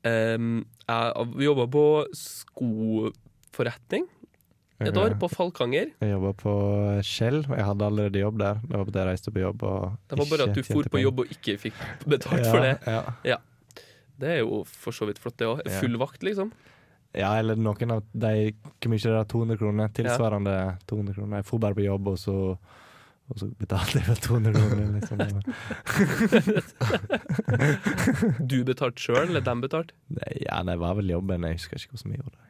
Um, 0.00 0.64
jeg 0.88 1.26
vi 1.36 1.44
jobba 1.44 1.66
på 1.70 1.84
skoforretning 3.50 4.06
et 4.80 4.96
år, 4.96 5.12
på 5.20 5.28
Falkanger. 5.28 5.90
Jeg 6.00 6.10
jobba 6.14 6.30
på 6.40 6.52
Shell, 7.04 7.42
og 7.50 7.56
jeg 7.58 7.66
hadde 7.68 7.84
allerede 7.84 8.22
jobb 8.22 8.38
der. 8.40 8.62
Det 8.64 8.78
var 8.78 8.88
at 8.88 8.96
jeg 8.96 9.06
reiste 9.10 9.30
på 9.34 9.42
jobb 9.42 9.60
Det 9.60 10.18
var 10.18 10.26
bare 10.30 10.46
at 10.48 10.56
du 10.56 10.62
for 10.64 10.88
på 10.88 11.02
jobb 11.02 11.18
og 11.20 11.26
ikke 11.34 11.58
fikk 11.60 11.74
betalt 12.06 12.46
ja, 12.46 12.50
for 12.50 12.64
det. 12.64 12.78
Ja. 13.28 13.36
Det 14.20 14.28
er 14.36 14.38
jo 14.40 14.62
for 14.64 14.96
så 14.96 15.04
vidt 15.08 15.20
flott, 15.20 15.36
det 15.38 15.46
òg. 15.48 15.60
Full 15.80 15.98
vakt, 16.00 16.22
liksom. 16.24 16.52
ja, 17.12 17.38
eller 17.38 17.56
noen 17.60 17.90
av 17.90 18.04
de 18.12 18.52
Hvor 18.54 18.88
mye 18.92 19.00
er 19.04 19.16
det? 19.18 19.28
200 19.32 19.58
kroner? 19.60 19.88
Tilsvarende 19.96 20.56
200 20.88 21.14
kroner. 21.18 21.36
Jeg 21.42 21.48
for 21.50 21.58
bare 21.58 21.76
på 21.76 21.84
jobb, 21.84 22.08
og 22.14 22.18
så, 22.18 22.56
Og 23.30 23.38
så 23.38 23.50
betalte 23.60 24.00
jeg 24.00 24.08
vel 24.08 24.16
200 24.16 24.52
kroner, 24.56 24.86
liksom. 24.96 25.18
Du 28.54 28.64
betalte 28.64 28.96
sjøl, 29.04 29.28
eller 29.28 29.44
dem 29.44 29.60
betalte? 29.60 29.92
Nei, 30.08 30.40
ja, 30.46 30.62
det 30.64 30.80
var 30.80 30.96
vel 30.96 31.12
jobben. 31.12 31.44
Jeg 31.44 31.60
husker 31.60 31.76
ikke 31.76 31.98
hvor 31.98 32.04
som 32.06 32.16
jeg 32.16 32.24
gjorde 32.24 32.38
det. 32.40 32.48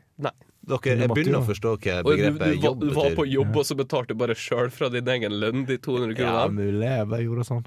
Dere, 0.60 0.96
jeg 1.00 1.08
begynner 1.08 1.40
å 1.40 1.46
forstå 1.48 1.70
hva 1.80 1.94
begrepet 2.04 2.40
du, 2.40 2.44
du, 2.44 2.58
du, 2.58 2.66
jobb 2.66 2.82
du 2.82 2.90
var 2.96 3.14
på 3.16 3.24
jobb, 3.26 3.54
og 3.56 3.64
så 3.66 3.76
betalte 3.78 4.12
du 4.12 4.20
bare 4.20 4.36
sjøl 4.36 4.68
fra 4.74 4.90
din 4.92 5.08
egen 5.08 5.38
lønn 5.40 5.64
de 5.68 5.78
200 5.80 6.20
Ja, 6.20 6.44
mulig. 6.52 6.84
Jeg 6.84 7.08
bare 7.08 7.24
gjorde 7.24 7.46
sånn. 7.48 7.64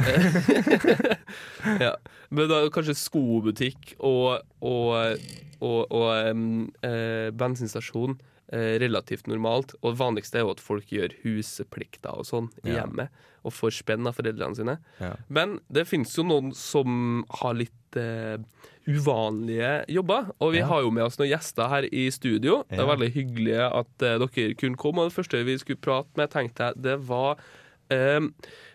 ja. 1.84 1.92
Men 2.30 2.48
da 2.50 2.62
kanskje 2.72 2.94
skobutikk 2.96 3.94
og, 3.98 4.40
og, 4.64 5.20
og, 5.60 5.80
og 5.90 6.30
um, 6.30 6.70
eh, 6.86 7.28
bensinstasjon 7.36 8.16
relativt 8.50 9.28
normalt. 9.30 9.74
Og 9.82 9.92
det 9.94 10.00
vanligste 10.00 10.38
er 10.40 10.42
jo 10.46 10.50
at 10.50 10.60
folk 10.60 10.88
gjør 10.90 11.12
husplikter 11.22 12.10
og 12.18 12.24
sånn 12.26 12.48
i 12.64 12.72
Ja. 12.72 12.80
hjemmet. 12.82 13.08
Og 13.44 13.52
får 13.54 13.70
spenn 13.78 14.06
av 14.06 14.16
foreldrene 14.18 14.56
sine. 14.58 14.78
Ja. 15.00 15.14
Men 15.28 15.60
det 15.72 15.86
finnes 15.86 16.12
jo 16.18 16.24
noen 16.26 16.50
som 16.54 17.22
har 17.40 17.54
litt 17.54 17.96
uh, 17.96 18.36
uvanlige 18.90 19.84
jobber. 19.88 20.30
Og 20.40 20.52
vi 20.52 20.58
Ja. 20.58 20.66
har 20.66 20.82
jo 20.82 20.90
med 20.90 21.04
oss 21.04 21.16
noen 21.18 21.30
gjester 21.30 21.68
her 21.68 21.82
i 21.92 22.10
studio. 22.10 22.64
Det 22.68 22.78
er 22.78 22.86
veldig 22.96 23.12
hyggelig 23.14 23.56
at 23.70 24.02
uh, 24.02 24.18
dere 24.26 24.54
kunne 24.54 24.76
komme. 24.76 24.98
Og 25.04 25.10
det 25.10 25.16
første 25.16 25.44
vi 25.44 25.56
skulle 25.58 25.80
prate 25.80 26.10
med, 26.16 26.30
tenkte 26.30 26.58
jeg, 26.70 26.82
det 26.82 26.98
var 27.06 27.38
eh, 27.90 28.20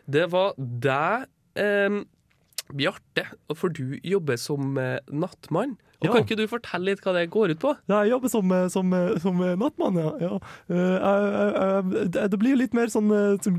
Det 0.10 0.29
var 0.32 0.53
deg, 0.58 1.25
eh, 1.55 2.03
Bjarte. 2.74 3.25
For 3.55 3.70
du 3.70 4.00
jobber 4.03 4.38
som 4.38 4.77
uh, 4.77 4.98
nattmann. 5.12 5.77
Og 6.05 6.09
Ja. 6.09 6.13
Kan 6.13 6.24
ikke 6.25 6.38
du 6.38 6.45
fortelle 6.47 6.85
litt 6.91 7.01
hva 7.01 7.13
det 7.17 7.25
går 7.33 7.50
ut 7.55 7.59
på? 7.59 7.74
Jeg 7.89 8.09
jobber 8.12 8.29
som, 8.29 8.51
eh, 8.51 8.67
som, 8.69 8.93
eh, 8.93 9.17
som 9.24 9.41
eh, 9.41 9.55
nattmann, 9.57 9.97
ja. 9.97 10.12
ja. 10.21 10.39
Jeg- 10.69 11.01
jeg- 11.01 12.13
jeg- 12.13 12.29
det 12.31 12.39
blir 12.39 12.55
litt 12.57 12.74
mer 12.74 12.88
sånn 12.93 13.09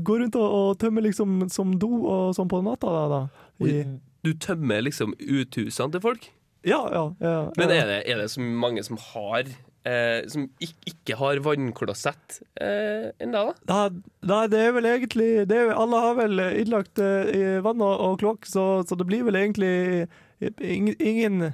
går 0.03 0.19
rundt 0.23 0.35
og, 0.35 0.47
og 0.59 0.77
tømmer 0.79 1.01
liksom 1.03 1.49
som 1.51 1.77
do 1.77 1.89
og 2.07 2.35
sånn 2.35 2.47
på 2.49 2.63
natta. 2.63 2.87
Da, 2.87 3.07
da. 3.07 3.21
I, 3.67 3.83
Du 4.23 4.33
tømmer 4.33 4.81
liksom 4.83 5.13
uthusene 5.19 5.91
til 5.91 6.01
folk. 6.01 6.29
ja, 6.65 6.81
ja, 6.91 7.03
ja. 7.21 7.51
Men 7.57 7.69
er 7.71 7.85
det, 7.85 8.07
er 8.09 8.17
det 8.17 8.29
så 8.29 8.41
mange 8.41 8.83
som 8.83 8.97
har 8.97 9.43
eh, 9.85 10.25
Som 10.27 10.49
ikke, 10.59 10.75
ikke 10.91 11.15
har 11.15 11.37
vannklosett 11.39 12.41
eh, 12.59 13.11
ennå, 13.23 13.53
da? 13.65 13.89
Da, 14.21 14.47
det 14.51 14.59
er 14.59 14.71
vel 14.75 14.83
egentlig 14.83 15.47
det 15.47 15.55
er, 15.55 15.71
Alle 15.73 16.01
har 16.01 16.15
vel 16.15 16.39
innlagt 16.59 16.99
eh, 16.99 17.61
vann 17.63 17.79
og, 17.81 17.99
og 18.01 18.19
kloakk, 18.19 18.43
så, 18.45 18.83
så 18.85 18.97
det 18.97 19.07
blir 19.07 19.23
vel 19.23 19.35
egentlig 19.39 20.07
ingen 20.41 21.53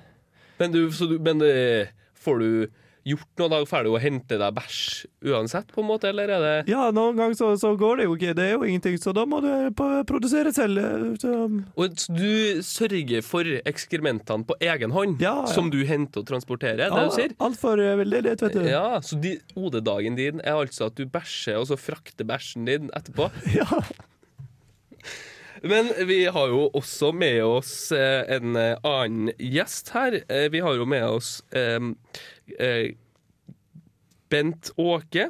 Men, 0.60 0.72
du, 0.72 0.86
så 0.94 1.10
du, 1.10 1.18
men 1.20 1.42
eh, 1.42 1.88
får 2.24 2.40
du 2.40 2.50
gjort 3.04 3.28
noe 3.42 3.50
da? 3.52 3.58
Får 3.68 3.84
du 3.84 3.90
å 3.92 4.00
hente 4.00 4.38
deg 4.40 4.54
bæsj 4.56 4.78
uansett, 5.28 5.74
på 5.76 5.82
en 5.84 5.88
måte, 5.90 6.08
eller 6.08 6.30
er 6.32 6.40
det 6.44 6.72
Ja, 6.72 6.86
noen 6.96 7.18
ganger 7.20 7.36
så, 7.36 7.50
så 7.60 7.74
går 7.80 7.98
det 8.00 8.06
jo 8.06 8.14
ikke. 8.16 8.32
Det 8.38 8.46
er 8.46 8.54
jo 8.54 8.62
ingenting, 8.64 8.96
så 9.02 9.12
da 9.16 9.26
må 9.28 9.42
du 9.44 9.50
produsere 10.08 10.54
selv. 10.56 10.80
eh, 10.80 11.18
Så, 11.20 11.34
Og 11.76 11.98
du 12.16 12.62
sørger 12.64 13.26
for 13.28 13.44
ekskrementene 13.68 14.48
på 14.48 14.56
egen 14.64 14.96
hånd, 14.96 15.20
Ja, 15.20 15.34
ja. 15.44 15.52
som 15.52 15.68
du 15.74 15.82
henter 15.90 16.24
og 16.24 16.30
transporterer? 16.32 16.80
det 16.86 16.88
ja, 16.94 17.04
du 17.10 17.12
sier? 17.18 17.36
Altfor 17.44 17.84
veldedighet, 18.00 18.46
vet 18.48 18.56
du. 18.56 18.64
Ja, 18.72 18.86
Så 19.04 19.20
de, 19.20 19.36
OD-dagen 19.60 20.16
din 20.16 20.40
er 20.40 20.62
altså 20.64 20.88
at 20.88 20.96
du 20.96 21.04
bæsjer, 21.06 21.60
og 21.60 21.68
så 21.74 21.76
frakter 21.76 22.24
bæsjen 22.24 22.64
din 22.72 22.88
etterpå? 22.96 23.28
Ja. 23.60 23.68
Men 25.64 25.94
vi 26.08 26.26
har 26.26 26.50
jo 26.52 26.66
også 26.76 27.14
med 27.16 27.40
oss 27.48 27.92
eh, 27.96 28.26
en 28.36 28.58
eh, 28.60 28.76
annen 28.84 29.32
gjest 29.40 29.94
her. 29.96 30.18
Eh, 30.28 30.50
vi 30.52 30.60
har 30.60 30.76
jo 30.76 30.88
med 30.90 31.06
oss 31.08 31.38
Bent 34.34 34.74
Åke. 34.76 35.30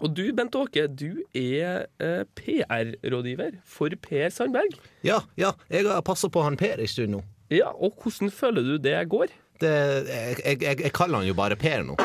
Og 0.00 0.14
du, 0.16 0.22
Bent 0.36 0.54
Åke, 0.56 0.86
du 0.86 1.24
er 1.36 1.88
eh, 2.00 2.22
PR-rådgiver 2.38 3.58
for 3.66 3.92
Per 4.00 4.30
Sandberg. 4.32 4.78
Ja, 5.04 5.18
ja, 5.40 5.50
jeg 5.68 5.88
har 5.90 6.04
passa 6.06 6.30
på 6.32 6.44
han 6.46 6.58
Per 6.60 6.80
en 6.80 6.88
stund 6.88 7.16
nå. 7.16 7.24
Ja, 7.50 7.72
og 7.74 7.98
hvordan 7.98 8.30
føler 8.30 8.62
du 8.62 8.76
det 8.78 8.96
går? 9.10 9.34
Det, 9.60 9.72
jeg, 10.06 10.38
jeg, 10.46 10.78
jeg, 10.86 10.92
kaller 10.96 11.20
han 11.20 11.28
jo 11.28 11.34
bare 11.36 11.58
Per 11.58 11.82
nå. 11.84 11.98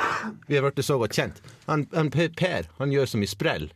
Vi 0.49 0.58
har 0.58 0.65
blitt 0.65 0.81
så 0.88 0.97
godt 0.99 1.15
kjent. 1.15 1.39
Han, 1.69 1.86
han 1.93 2.10
Per 2.12 2.67
han 2.81 2.91
gjør 2.91 3.13
så 3.13 3.21
mye 3.21 3.31
sprell, 3.31 3.69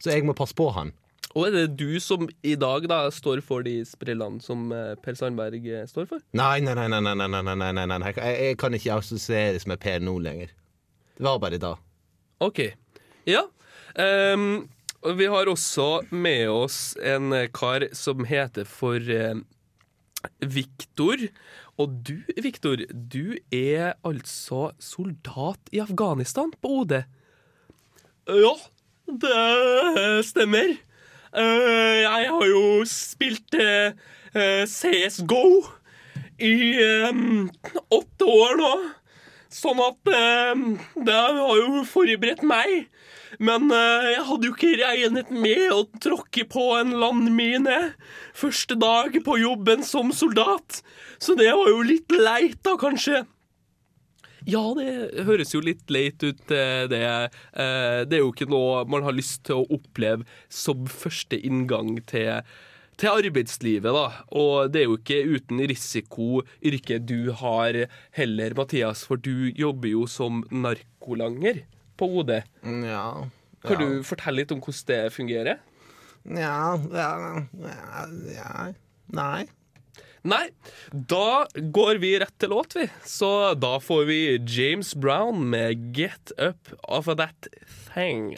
så 0.00 0.16
jeg 0.16 0.24
må 0.24 0.34
passe 0.34 0.56
på 0.56 0.72
han. 0.74 0.94
Og 1.38 1.46
er 1.46 1.54
det 1.54 1.78
du 1.78 2.00
som 2.02 2.26
i 2.42 2.56
dag 2.58 2.88
da 2.90 3.04
står 3.14 3.42
for 3.46 3.62
de 3.62 3.76
sprellene 3.86 4.42
som 4.42 4.72
eh, 4.74 4.96
Per 4.98 5.14
Sandberg 5.18 5.62
eh, 5.62 5.86
står 5.86 6.08
for? 6.10 6.24
Nei, 6.34 6.58
nei, 6.64 6.74
nei. 6.74 6.88
nei, 6.90 7.00
nei, 7.06 7.14
nei, 7.14 7.30
nei, 7.30 7.54
nei, 7.60 7.70
nei. 7.76 7.86
nei. 8.02 8.12
Jeg, 8.16 8.40
jeg 8.48 8.58
kan 8.58 8.74
ikke 8.74 8.96
assosieres 8.98 9.68
med 9.70 9.78
Per 9.82 10.02
nå 10.02 10.16
lenger. 10.22 10.50
Det 11.14 11.28
var 11.28 11.38
bare 11.42 11.60
da. 11.62 11.76
OK. 12.42 12.64
Ja. 13.28 13.44
Um, 13.94 14.66
vi 15.16 15.30
har 15.32 15.48
også 15.48 16.02
med 16.10 16.50
oss 16.50 16.96
en 16.98 17.32
eh, 17.32 17.48
kar 17.52 17.86
som 17.96 18.26
heter 18.28 18.66
for 18.68 18.98
eh, 19.00 19.38
Viktor. 20.40 21.22
Og 21.80 21.94
du, 22.04 22.18
Viktor, 22.36 22.82
du 22.90 23.38
er 23.54 23.94
altså 24.04 24.72
soldat 24.82 25.72
i 25.72 25.80
Afghanistan 25.80 26.52
på 26.60 26.82
OD? 26.82 26.98
Ja, 28.28 28.54
det 29.08 30.26
stemmer. 30.28 30.76
Eh, 31.30 31.98
jeg 32.02 32.30
har 32.34 32.46
jo 32.50 32.62
spilt 32.90 33.54
uh, 33.54 33.92
eh, 34.34 34.64
CSGO 34.66 35.44
i 36.42 36.54
eh, 36.82 37.20
åtte 37.94 38.26
år 38.26 38.56
nå. 38.58 38.72
Sånn 39.50 39.80
at 39.82 39.98
det 40.06 41.14
har 41.14 41.56
jo 41.58 41.80
forberedt 41.82 42.44
meg. 42.46 42.84
Men 43.42 43.66
jeg 43.74 44.22
hadde 44.28 44.46
jo 44.46 44.54
ikke 44.54 44.76
regnet 44.78 45.32
med 45.34 45.72
å 45.74 45.80
tråkke 45.98 46.44
på 46.46 46.68
en 46.78 46.92
landmine 47.02 47.80
første 48.30 48.76
dag 48.78 49.18
på 49.26 49.40
jobben 49.42 49.82
som 49.82 50.14
soldat. 50.14 50.84
Så 51.18 51.34
det 51.34 51.50
var 51.50 51.66
jo 51.66 51.82
litt 51.82 52.14
leit, 52.14 52.60
da, 52.62 52.76
kanskje. 52.78 53.24
Ja, 54.50 54.62
det 54.76 55.24
høres 55.28 55.52
jo 55.54 55.60
litt 55.64 55.90
leit 55.92 56.22
ut, 56.24 56.42
eh, 56.50 56.86
det. 56.90 57.02
Eh, 57.52 58.00
Det 58.04 58.18
er 58.18 58.24
jo 58.24 58.32
ikke 58.32 58.48
noe 58.50 58.84
man 58.90 59.04
har 59.06 59.14
lyst 59.16 59.44
til 59.46 59.60
å 59.62 59.68
oppleve 59.76 60.26
som 60.48 60.86
første 60.90 61.38
inngang 61.38 62.00
til, 62.10 62.42
til 63.00 63.10
arbeidslivet, 63.10 63.92
da. 63.94 64.24
Og 64.36 64.72
det 64.72 64.82
er 64.82 64.88
jo 64.88 64.98
ikke 64.98 65.20
uten 65.36 65.62
risiko 65.70 66.42
yrket 66.62 67.06
du 67.06 67.32
har 67.32 67.86
heller, 68.16 68.56
Mathias, 68.58 69.04
for 69.06 69.16
du 69.16 69.50
jobber 69.54 69.92
jo 69.92 70.06
som 70.10 70.42
narkolanger 70.50 71.62
på 72.00 72.08
OD. 72.20 72.40
Ja. 72.64 73.28
Kan 73.62 73.76
ja. 73.76 73.80
du 73.84 74.02
fortelle 74.08 74.42
litt 74.42 74.52
om 74.52 74.60
hvordan 74.64 74.88
det 74.88 75.00
fungerer? 75.12 75.60
Ja, 76.24 76.76
ja, 76.92 77.12
ja, 77.64 78.06
ja. 78.34 78.72
Nei. 79.12 79.46
Nei, 80.22 80.50
da 80.92 81.46
går 81.72 81.96
vi 82.02 82.10
rett 82.20 82.34
til 82.36 82.52
låt, 82.52 82.74
vi. 82.76 82.84
Så 83.08 83.54
da 83.56 83.78
får 83.80 84.04
vi 84.04 84.20
James 84.44 84.92
Brown 84.94 85.46
med 85.48 85.94
'Get 85.96 86.32
Up 86.36 86.68
Off 86.82 87.08
of 87.08 87.16
That 87.16 87.48
Thing'. 87.88 88.36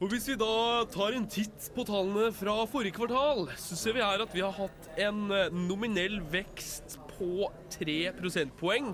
Og 0.00 0.10
Hvis 0.12 0.26
vi 0.28 0.34
da 0.36 0.84
tar 0.92 1.14
en 1.16 1.28
titt 1.30 1.70
på 1.72 1.84
tallene 1.88 2.28
fra 2.34 2.66
forrige 2.68 2.98
kvartal, 2.98 3.46
så 3.56 3.76
ser 3.78 3.94
vi 3.96 4.02
her 4.04 4.20
at 4.20 4.34
vi 4.34 4.42
har 4.44 4.52
hatt 4.52 4.90
en 4.98 5.30
eh, 5.32 5.48
nominell 5.54 6.18
vekst 6.20 6.98
på 7.14 7.48
3 7.72 8.12
prosentpoeng 8.18 8.90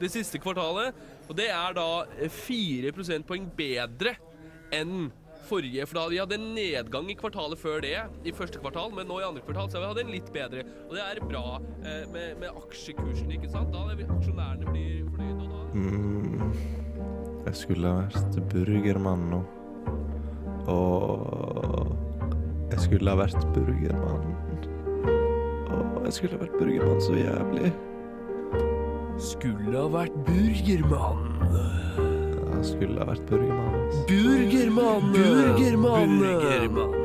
det 0.00 0.10
siste 0.10 0.40
kvartalet. 0.42 0.96
Og 1.28 1.36
det 1.38 1.52
er 1.54 1.76
da 1.76 1.86
eh, 2.18 2.26
4 2.26 2.90
prosentpoeng 2.96 3.46
bedre 3.54 4.16
enn 4.74 5.12
forrige. 5.50 5.84
For 5.90 5.98
da 6.00 6.06
vi 6.12 6.20
hadde 6.22 6.36
en 6.38 6.48
nedgang 6.56 7.10
i 7.10 7.16
kvartalet 7.18 7.58
før 7.60 7.82
det, 7.84 7.96
i 8.24 8.32
første 8.36 8.62
kvartal, 8.62 8.92
men 8.96 9.08
nå 9.10 9.18
i 9.20 9.26
andre 9.28 9.42
kvartal 9.44 9.68
så 9.70 9.78
har 9.78 9.84
vi 9.84 9.90
hatt 9.92 10.02
en 10.06 10.14
litt 10.14 10.30
bedre. 10.34 10.64
Og 10.88 10.94
det 10.96 11.02
er 11.04 11.20
bra 11.26 11.44
eh, 11.84 12.04
med, 12.14 12.38
med 12.40 12.50
aksjekursen, 12.62 13.30
ikke 13.36 13.50
sant? 13.52 13.72
Da 13.74 13.84
er 13.90 13.98
vi- 14.00 14.08
aksjonærene 14.10 14.70
blir 14.70 15.04
fornøyde, 15.10 15.42
og 15.42 15.50
da 15.50 15.58
Mm, 15.70 16.52
jeg 17.46 17.54
skulle 17.54 17.86
ha 17.88 17.94
vært 18.08 18.38
burgermann 18.50 19.28
nå. 19.30 19.40
Og 20.70 21.92
jeg 22.72 22.80
skulle 22.86 23.10
ha 23.10 23.16
vært 23.20 23.44
burgermann. 23.54 24.26
Og 25.70 26.04
jeg 26.08 26.12
skulle 26.16 26.34
ha 26.36 26.42
vært 26.44 26.58
burgermann 26.58 27.00
så 27.06 27.14
jævlig. 27.18 27.70
Skulle 29.20 29.76
ha 29.78 29.86
vært 29.94 30.16
burgermann. 30.26 31.22
Jeg 32.50 32.64
skulle 32.72 32.98
ha 32.98 33.06
vært 33.12 33.24
burgermann. 33.30 33.59
Burgermann! 34.08 35.12
Burgermann! 35.12 36.18
Burgermann. 36.20 37.00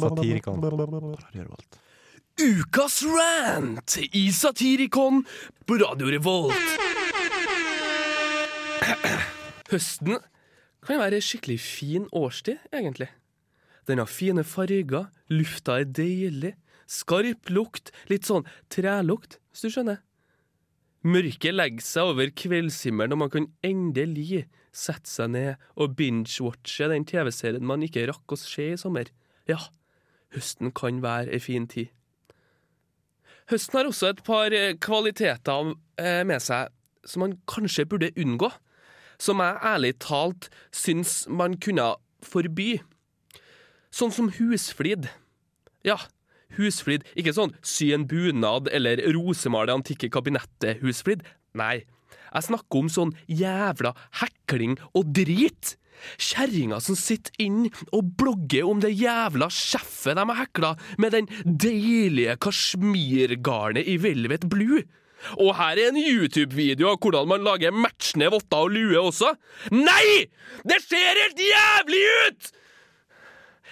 Satirikon. 0.00 0.60
Ukas 2.40 3.02
rant 3.02 3.98
i 4.12 4.32
Satirikon 4.32 5.24
på 5.64 5.74
Radio 5.74 6.06
Revolt. 6.06 6.54
Høsten 9.70 10.18
kan 10.86 11.00
være 11.02 11.18
ei 11.18 11.24
skikkelig 11.24 11.58
fin 11.62 12.06
årstid, 12.14 12.62
egentlig. 12.74 13.10
Den 13.86 14.02
har 14.02 14.10
fine 14.10 14.42
farger, 14.46 15.08
lufta 15.30 15.80
er 15.80 15.90
deilig, 15.90 16.54
skarp 16.90 17.50
lukt, 17.50 17.92
litt 18.10 18.26
sånn 18.26 18.46
trelukt, 18.72 19.38
hvis 19.50 19.66
du 19.66 19.74
skjønner. 19.74 20.02
Mørket 21.06 21.54
legger 21.54 21.84
seg 21.86 22.10
over 22.10 22.32
kveldshimmelen, 22.34 23.14
og 23.14 23.20
man 23.20 23.32
kan 23.32 23.50
endelig 23.66 24.46
sette 24.74 25.08
seg 25.08 25.30
ned 25.32 25.68
og 25.78 25.94
binge-watche 25.98 26.88
den 26.90 27.06
TV-serien 27.08 27.66
man 27.66 27.84
ikke 27.86 28.08
rakk 28.10 28.34
å 28.34 28.40
se 28.40 28.72
i 28.72 28.80
sommer. 28.80 29.12
Ja, 29.46 29.60
høsten 30.34 30.74
kan 30.74 30.98
være 31.04 31.36
ei 31.36 31.42
fin 31.42 31.68
tid. 31.70 31.92
Høsten 33.50 33.78
har 33.78 33.86
også 33.86 34.10
et 34.10 34.24
par 34.26 34.50
eh, 34.50 34.74
kvaliteter 34.82 35.70
eh, 36.02 36.24
med 36.26 36.42
seg 36.42 36.72
som 37.06 37.22
man 37.22 37.36
kanskje 37.46 37.86
burde 37.86 38.10
unngå, 38.18 38.50
som 39.18 39.40
jeg 39.42 39.60
ærlig 39.64 39.94
talt 40.02 40.50
syns 40.74 41.24
man 41.28 41.56
kunne 41.62 41.94
forby. 42.24 42.76
Sånn 43.94 44.12
som 44.12 44.30
husflid. 44.36 45.08
Ja, 45.86 45.98
husflid. 46.58 47.06
Ikke 47.16 47.34
sånn 47.36 47.54
sy 47.64 47.92
en 47.96 48.06
bunad 48.10 48.70
eller 48.74 49.00
rosemale 49.16 49.70
det 49.70 49.78
antikke 49.80 50.10
kabinettet-husflid. 50.12 51.24
Nei, 51.56 51.86
jeg 52.32 52.48
snakker 52.50 52.82
om 52.82 52.92
sånn 52.92 53.16
jævla 53.30 53.94
hekling 54.20 54.76
og 54.92 55.12
drit. 55.16 55.76
Kjerringa 56.20 56.76
som 56.84 56.96
sitter 56.98 57.32
inn 57.40 57.70
og 57.88 58.10
blogger 58.20 58.68
om 58.68 58.82
det 58.82 58.92
jævla 58.92 59.48
sjeffet 59.52 60.18
de 60.18 60.26
har 60.28 60.40
hekla 60.42 60.74
med 61.00 61.16
den 61.16 61.30
deilige 61.46 62.36
kasjmirgarnet 62.44 63.88
i 63.88 63.96
Velvet 64.02 64.44
Blue. 64.52 64.82
Og 65.38 65.54
her 65.58 65.80
er 65.80 65.90
en 65.90 66.00
YouTube-video 66.00 66.92
av 66.92 67.00
hvordan 67.02 67.30
man 67.30 67.46
lager 67.46 67.74
matchende 67.74 68.30
votter 68.34 68.68
og 68.68 68.76
lue 68.76 69.00
også. 69.00 69.32
Nei! 69.74 70.28
Det 70.66 70.78
ser 70.84 71.24
helt 71.24 71.42
jævlig 71.42 72.04
ut! 72.26 72.54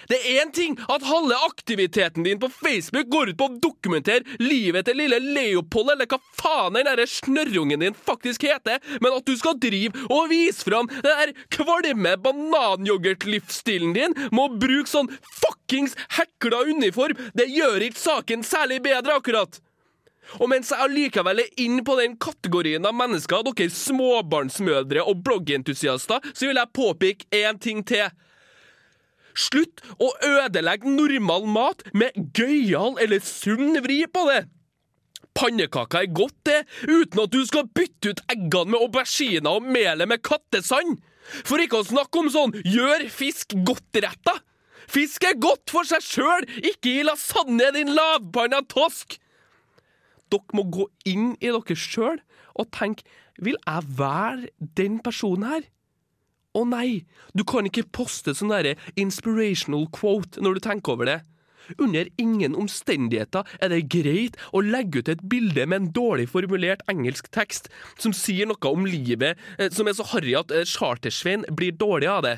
Det 0.09 0.17
er 0.19 0.43
én 0.43 0.51
ting 0.53 0.75
at 0.91 1.05
halve 1.07 1.37
aktiviteten 1.47 2.25
din 2.25 2.39
på 2.39 2.49
Facebook 2.53 3.09
går 3.09 3.31
ut 3.31 3.39
på 3.39 3.47
å 3.49 3.57
dokumentere 3.61 4.37
livet 4.41 4.85
til 4.85 4.99
lille 5.01 5.17
Leopold, 5.23 5.93
eller 5.95 6.09
hva 6.09 6.19
faen 6.37 6.77
den 6.77 6.85
derre 6.89 7.07
snørrungen 7.09 7.81
din 7.81 7.97
faktisk 8.07 8.45
heter, 8.45 8.81
men 9.01 9.15
at 9.15 9.25
du 9.25 9.33
skal 9.39 9.57
drive 9.61 10.05
og 10.09 10.29
vise 10.29 10.65
fram 10.67 10.89
den 10.91 11.09
der 11.09 11.33
kvalme 11.53 12.15
bananyoghurt-livsstilen 12.27 13.95
din 13.97 14.17
med 14.29 14.43
å 14.43 14.59
bruke 14.61 14.91
sånn 14.91 15.09
fuckings 15.41 15.97
hekla 16.19 16.65
uniform, 16.69 17.17
det 17.33 17.49
gjør 17.53 17.89
ikke 17.89 18.05
saken 18.05 18.45
særlig 18.45 18.83
bedre, 18.85 19.17
akkurat. 19.17 19.61
Og 20.39 20.49
mens 20.51 20.71
jeg 20.73 20.81
allikevel 20.81 21.43
er 21.43 21.61
inne 21.61 21.83
på 21.85 21.95
den 21.99 22.15
kategorien 22.21 22.85
av 22.87 22.95
mennesker, 22.97 23.45
dere 23.45 23.71
småbarnsmødre 23.71 25.05
og 25.05 25.21
bloggentusiaster, 25.25 26.23
så 26.33 26.49
vil 26.49 26.59
jeg 26.59 26.73
påpeke 26.75 27.43
én 27.43 27.59
ting 27.61 27.83
til. 27.87 28.09
Slutt 29.35 29.83
å 29.99 30.13
ødelegge 30.23 30.89
normal 30.89 31.47
mat 31.51 31.83
med 31.93 32.15
gøyal 32.37 32.95
eller 33.03 33.23
sunn 33.23 33.75
vri 33.83 34.05
på 34.07 34.23
det. 34.31 34.45
Pannekaker 35.35 36.05
er 36.05 36.13
godt, 36.15 36.37
det, 36.47 36.61
uten 36.87 37.25
at 37.25 37.33
du 37.33 37.41
skal 37.47 37.67
bytte 37.75 38.13
ut 38.13 38.23
eggene 38.31 38.71
med 38.71 38.85
auberginer 38.85 39.57
og 39.57 39.67
melet 39.67 40.07
med 40.07 40.23
kattesand. 40.23 41.01
For 41.43 41.59
ikke 41.59 41.81
å 41.81 41.87
snakke 41.87 42.21
om 42.21 42.29
sånn 42.31 42.55
gjør 42.63 43.07
fisk 43.11 43.57
godt-retta. 43.67 44.37
Fisk 44.87 45.25
er 45.27 45.39
godt 45.41 45.73
for 45.73 45.87
seg 45.87 46.03
sjøl, 46.05 46.45
ikke 46.61 47.01
i 47.01 47.05
lasagne, 47.05 47.71
din 47.75 47.91
lavpanna 47.97 48.61
tosk. 48.71 49.17
Dere 50.33 50.57
må 50.57 50.65
gå 50.73 50.89
inn 51.09 51.33
i 51.39 51.51
dere 51.51 51.77
sjøl 51.77 52.19
og 52.55 52.71
tenke 52.75 53.05
vil 53.43 53.57
jeg 53.59 53.95
være 53.99 54.49
den 54.79 54.99
personen 55.03 55.47
her? 55.49 55.65
Å 56.55 56.63
nei, 56.63 57.03
du 57.35 57.43
kan 57.43 57.67
ikke 57.67 57.89
poste 57.91 58.31
sånn 58.35 58.53
derre 58.53 58.77
inspirational 58.95 59.89
quote 59.91 60.39
når 60.39 60.55
du 60.55 60.63
tenker 60.63 60.95
over 60.95 61.09
det. 61.09 61.17
Under 61.81 62.07
ingen 62.21 62.55
omstendigheter 62.55 63.47
er 63.59 63.71
det 63.73 63.87
greit 63.91 64.37
å 64.53 64.61
legge 64.63 65.01
ut 65.01 65.11
et 65.11 65.23
bilde 65.25 65.65
med 65.65 65.81
en 65.81 65.91
dårlig 65.97 66.29
formulert 66.31 66.85
engelsk 66.91 67.27
tekst 67.33 67.71
som 67.97 68.13
sier 68.15 68.47
noe 68.47 68.71
om 68.71 68.85
livet 68.87 69.41
eh, 69.57 69.71
som 69.73 69.89
er 69.89 69.97
så 69.97 70.05
harry 70.13 70.35
at 70.37 70.53
eh, 70.53 70.67
Chartersveien 70.69 71.47
blir 71.57 71.75
dårlig 71.75 72.11
av 72.11 72.21
det. 72.27 72.37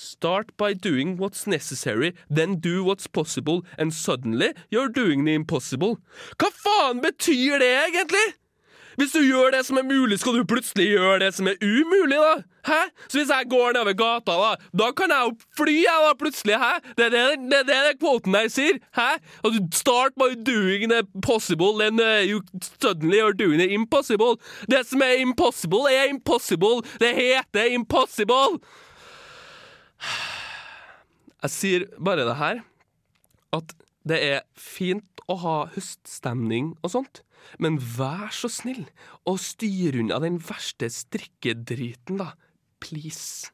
Start 0.00 0.56
by 0.56 0.74
doing 0.74 1.16
what's 1.16 1.44
necessary, 1.44 2.14
then 2.30 2.60
do 2.60 2.84
what's 2.84 3.08
possible, 3.08 3.64
and 3.76 3.92
suddenly 3.92 4.54
you're 4.70 4.88
doing 4.88 5.24
the 5.24 5.34
impossible. 5.34 5.98
Hva 6.38 6.52
faen 6.54 7.00
betyr 7.02 7.58
det 7.58 7.72
egentlig? 7.80 8.28
Hvis 8.94 9.16
du 9.16 9.18
gjør 9.26 9.50
det 9.56 9.64
som 9.66 9.80
er 9.80 9.88
mulig, 9.88 10.20
skal 10.22 10.38
du 10.38 10.46
plutselig 10.46 10.86
gjøre 10.92 11.18
det 11.24 11.32
som 11.34 11.50
er 11.50 11.58
umulig, 11.58 12.14
da? 12.14 12.46
Hæ? 12.70 12.78
Så 13.08 13.18
hvis 13.18 13.34
jeg 13.34 13.50
går 13.50 13.74
nedover 13.74 13.98
gata, 13.98 14.38
da, 14.38 14.54
da 14.84 14.90
kan 14.94 15.10
jeg 15.16 15.26
jo 15.26 15.36
fly, 15.58 15.76
jeg, 15.82 16.06
da, 16.06 16.14
plutselig, 16.22 16.62
hæ? 16.62 16.72
Det 16.94 17.10
er 17.10 17.14
det, 17.18 17.26
det, 17.50 17.66
det 17.66 17.82
den 17.90 17.98
quoten 17.98 18.38
der 18.38 18.48
sier, 18.54 18.78
hæ? 18.94 19.12
At 19.18 19.54
du 19.54 19.60
start 19.74 20.14
by 20.14 20.30
doing 20.38 20.90
the 20.94 21.02
possible, 21.26 21.74
then 21.82 21.98
uh, 21.98 22.22
you 22.22 22.42
suddenly 22.62 23.18
are 23.18 23.34
doing 23.34 23.58
the 23.58 23.74
impossible. 23.74 24.38
Det 24.70 24.86
som 24.86 25.02
er 25.02 25.18
impossible, 25.26 25.90
er 25.90 26.06
impossible. 26.14 26.86
Det 27.02 27.16
heter 27.18 27.74
impossible. 27.74 28.62
Jeg 31.42 31.54
sier 31.54 31.86
bare 32.02 32.26
det 32.26 32.36
her, 32.40 32.62
at 33.54 33.74
det 34.08 34.18
er 34.24 34.40
fint 34.58 35.22
å 35.28 35.36
ha 35.42 35.56
høststemning 35.74 36.72
og 36.82 36.92
sånt, 36.96 37.22
men 37.62 37.78
vær 37.78 38.32
så 38.34 38.50
snill 38.50 38.86
og 39.28 39.38
styre 39.40 40.02
unna 40.02 40.18
den 40.24 40.40
verste 40.42 40.90
strikkedriten, 40.92 42.20
da. 42.20 42.32
Please. 42.80 43.50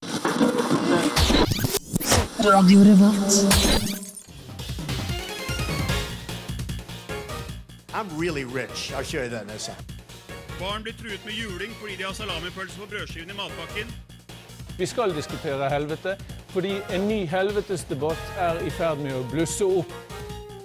I'm 7.95 8.09
really 8.19 8.45
rich. 8.45 8.93
I'll 8.93 9.03
show 9.03 9.23
you 9.23 9.31
that 9.31 9.45
in 9.45 9.51
a 9.51 9.59
second. 9.59 9.95
Barn 10.59 10.83
blir 10.83 10.93
truet 10.93 11.25
med 11.25 11.35
juling 11.35 11.73
fordi 11.81 11.97
de 11.97 12.03
har 12.03 12.13
salamipølse 12.13 12.79
på 12.79 12.87
brødskiven 12.91 13.31
i 13.31 13.37
matpakken. 13.39 13.91
Vi 14.79 14.87
skal 14.87 15.15
diskutere 15.15 15.69
helvete, 15.71 16.17
fordi 16.55 16.77
en 16.95 17.09
ny 17.09 17.25
helvetesdebatt 17.27 18.35
er 18.39 18.61
i 18.63 18.71
ferd 18.71 19.01
med 19.03 19.17
å 19.19 19.25
blusse 19.33 19.67
opp. 19.67 19.91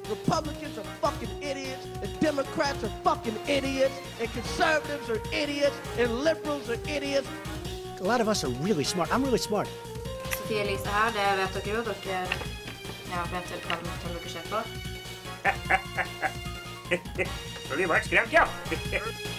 Republicans 0.10 0.78
are 0.78 0.86
fucking 1.02 1.32
idiots, 1.42 1.86
and 2.04 2.20
Democrats 2.22 2.84
are 2.84 2.94
fucking 3.04 3.38
idiots, 3.48 3.98
and 4.22 4.30
conservatives 4.34 5.10
are 5.10 5.22
idiots, 5.34 5.76
and 5.98 6.24
liberals 6.24 6.70
are 6.70 6.78
idiots. 6.88 7.28
A 8.02 8.04
lot 8.04 8.22
of 8.22 8.28
us 8.28 8.44
are 8.44 8.54
really 8.62 8.84
smart. 8.84 9.12
I'm 9.12 9.24
really 9.24 9.42
smart. 9.42 9.68
Sofie 10.38 10.62
Elise 10.62 10.86
her, 10.86 11.12
det 11.18 11.26
vet 11.42 11.54
dere 11.58 11.76
jo. 11.76 11.82
Dere 11.90 12.22
ja, 13.10 13.26
vet 13.34 13.52
vel 13.52 13.62
hva 13.66 13.76
dere 13.82 14.30
ser 14.30 14.46
på. 14.54 14.60
Så 17.70 17.76
vi 17.82 17.86
var 17.86 18.06
skremt, 18.06 18.34
ja. 18.34 18.48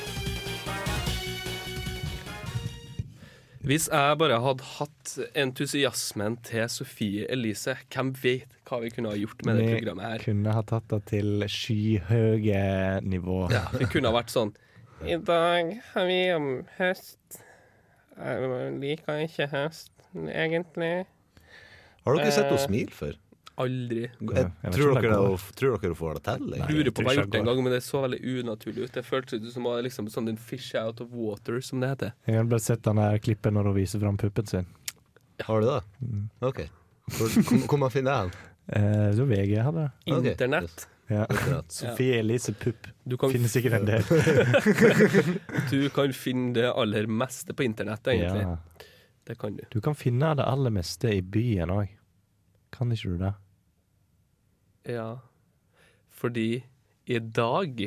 Hvis 3.71 3.85
jeg 3.87 4.17
bare 4.19 4.41
hadde 4.43 4.65
hatt 4.67 5.11
entusiasmen 5.39 6.41
til 6.43 6.65
Sofie 6.73 7.29
Elise, 7.31 7.77
hvem 7.95 8.09
vet 8.19 8.57
hva 8.67 8.81
vi 8.83 8.89
kunne 8.91 9.13
ha 9.13 9.19
gjort 9.21 9.45
med 9.47 9.61
det 9.61 9.69
programmet 9.77 10.09
her? 10.09 10.25
Vi 10.25 10.33
kunne 10.33 10.55
ha 10.57 10.63
tatt 10.67 10.89
det 10.91 10.99
til 11.13 11.45
skyhøye 11.47 12.65
nivå. 13.07 13.37
Ja, 13.55 13.69
det 13.71 13.87
kunne 13.93 14.11
ha 14.11 14.17
vært 14.17 14.35
sånn 14.35 14.51
I 15.07 15.21
dag 15.23 15.71
har 15.93 16.09
vi 16.11 16.19
om 16.35 16.49
høst. 16.81 17.39
Jeg 18.19 18.75
liker 18.83 19.23
ikke 19.29 19.47
høst, 19.55 19.95
egentlig. 20.19 20.93
Har 22.03 22.19
dere 22.19 22.35
sett 22.35 22.51
henne 22.51 22.59
Eh, 22.59 22.67
smile 22.67 22.97
før? 22.97 23.15
Aldri. 23.61 24.03
Jeg, 24.09 24.51
jeg 24.65 24.75
tror, 24.77 24.93
det 24.95 25.05
dere, 25.05 25.39
tror 25.61 25.79
dere 25.85 25.97
får 25.99 26.19
det 26.19 26.23
til? 26.29 26.51
Jeg 26.57 26.77
lurer 26.77 26.91
på 26.95 27.03
om 27.03 27.09
jeg 27.09 27.11
har 27.11 27.19
gjort 27.21 27.33
det 27.35 27.41
en 27.41 27.49
gang, 27.51 27.63
men 27.67 27.75
det 27.75 27.81
så 27.87 28.03
veldig 28.05 28.21
unaturlig 28.41 28.85
ut. 28.87 28.93
Det 28.97 29.05
føltes 29.07 29.41
ut 29.41 29.49
som 29.55 29.71
liksom, 29.87 30.11
sånn 30.13 30.31
en 30.33 30.39
fish 30.51 30.75
out 30.81 31.03
of 31.05 31.11
water, 31.15 31.61
som 31.65 31.83
det 31.85 31.95
heter. 31.95 32.15
Jeg 32.29 32.41
har 32.41 32.53
bare 32.53 32.65
sett 32.65 32.85
den 32.87 33.03
der 33.03 33.19
klippet 33.23 33.57
når 33.57 33.71
hun 33.71 33.77
viser 33.79 34.03
fram 34.03 34.21
puppen 34.21 34.49
sin. 34.51 34.71
Har 35.47 35.65
du 35.65 35.71
det? 35.71 35.81
OK. 36.47 36.63
Hvor, 37.11 37.27
hvor, 37.27 37.67
hvor 37.67 37.85
man 37.87 37.93
finner 37.93 38.25
den? 38.25 38.39
Eh, 38.71 39.19
var 39.19 39.31
VG 39.35 39.57
hadde 39.67 39.85
det. 39.87 40.15
Ok, 40.15 40.27
Internett. 40.33 40.89
Ja. 41.11 41.27
Sofie 41.69 42.19
Elise 42.21 42.53
Pupp. 42.55 42.87
Du 43.03 43.17
kan, 43.19 43.33
Finnes 43.33 43.53
sikkert 43.53 43.73
en 43.73 43.87
del. 43.87 44.03
du 45.71 45.89
kan 45.91 46.13
finne 46.15 46.55
det 46.55 46.69
aller 46.71 47.07
meste 47.11 47.55
på 47.55 47.67
internett, 47.67 48.07
egentlig. 48.07 48.45
Ja. 48.47 48.87
Det 49.27 49.35
kan 49.39 49.57
du. 49.57 49.65
Du 49.71 49.81
kan 49.81 49.95
finne 49.99 50.35
det 50.39 50.47
aller 50.47 50.71
meste 50.71 51.11
i 51.17 51.23
byen 51.23 51.73
òg. 51.75 51.91
Kan 52.71 52.95
ikke 52.95 53.11
du 53.11 53.25
det? 53.25 53.33
Ja. 54.89 55.21
Fordi 56.21 56.63
i 57.11 57.19
dag, 57.19 57.81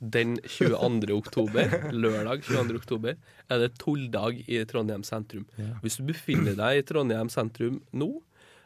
den 0.00 0.38
22. 0.46 1.12
oktober, 1.14 1.76
lørdag 1.92 2.42
22. 2.48 2.80
oktober, 2.80 3.20
er 3.50 3.62
det 3.62 3.74
tolldag 3.80 4.42
i 4.48 4.62
Trondheim 4.68 5.04
sentrum. 5.06 5.46
Ja. 5.60 5.76
Hvis 5.84 6.00
du 6.00 6.06
befinner 6.08 6.56
deg 6.58 6.80
i 6.80 6.88
Trondheim 6.88 7.30
sentrum 7.32 7.82
nå, 7.92 8.16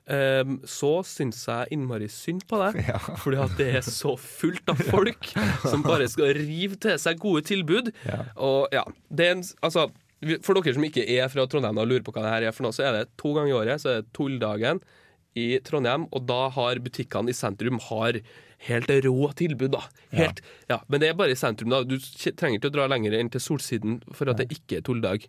Um, 0.05 0.59
så 0.69 0.99
syns 1.09 1.39
jeg 1.49 1.71
innmari 1.73 2.11
synd 2.13 2.43
på 2.45 2.59
deg. 2.61 2.83
Ja. 2.91 2.99
Fordi 3.23 3.39
at 3.41 3.55
det 3.57 3.71
er 3.79 3.85
så 3.87 4.11
fullt 4.21 4.69
av 4.69 4.83
folk 4.91 5.31
som 5.63 5.81
bare 5.81 6.05
skal 6.13 6.35
rive 6.37 6.77
til 6.77 6.99
seg 7.01 7.23
gode 7.23 7.41
tilbud. 7.49 7.89
Ja. 8.05 8.19
Og 8.37 8.75
ja, 8.75 8.83
det 9.09 9.31
er 9.31 9.39
en, 9.39 9.47
altså 9.65 9.87
For 10.45 10.57
dere 10.57 10.77
som 10.77 10.85
ikke 10.85 11.07
er 11.09 11.33
fra 11.33 11.47
Trondheim 11.49 11.81
og 11.81 11.89
lurer 11.89 12.05
på 12.05 12.13
hva 12.13 12.27
det 12.27 12.35
her 12.35 12.49
er 12.51 12.57
for 12.57 12.67
noe, 12.67 12.77
så 12.77 12.85
er 12.85 12.99
det 12.99 13.07
to 13.21 13.33
ganger 13.33 13.55
i 13.55 13.57
året 13.63 13.81
så 13.81 13.95
er 13.95 14.03
det 14.03 14.13
Tulldagen 14.17 14.85
i 15.35 15.59
Trondheim, 15.67 16.07
og 16.15 16.27
da 16.29 16.47
har 16.55 16.81
butikkene 16.83 17.33
i 17.33 17.37
sentrum 17.37 17.81
har 17.89 18.21
helt 18.69 18.91
rå 19.05 19.29
tilbud, 19.37 19.75
da. 19.75 19.83
Helt, 20.15 20.41
ja. 20.71 20.81
Men 20.89 21.03
det 21.03 21.11
er 21.11 21.19
bare 21.19 21.35
i 21.35 21.39
sentrum, 21.39 21.73
da. 21.75 21.83
Du 21.85 21.99
trenger 21.99 22.61
ikke 22.61 22.71
å 22.71 22.77
dra 22.79 22.89
lenger 22.91 23.17
enn 23.19 23.31
til 23.35 23.43
Solsiden 23.43 24.01
for 24.15 24.31
at 24.31 24.41
det 24.41 24.49
ikke 24.55 24.79
er 24.79 24.87
tulldag. 24.87 25.27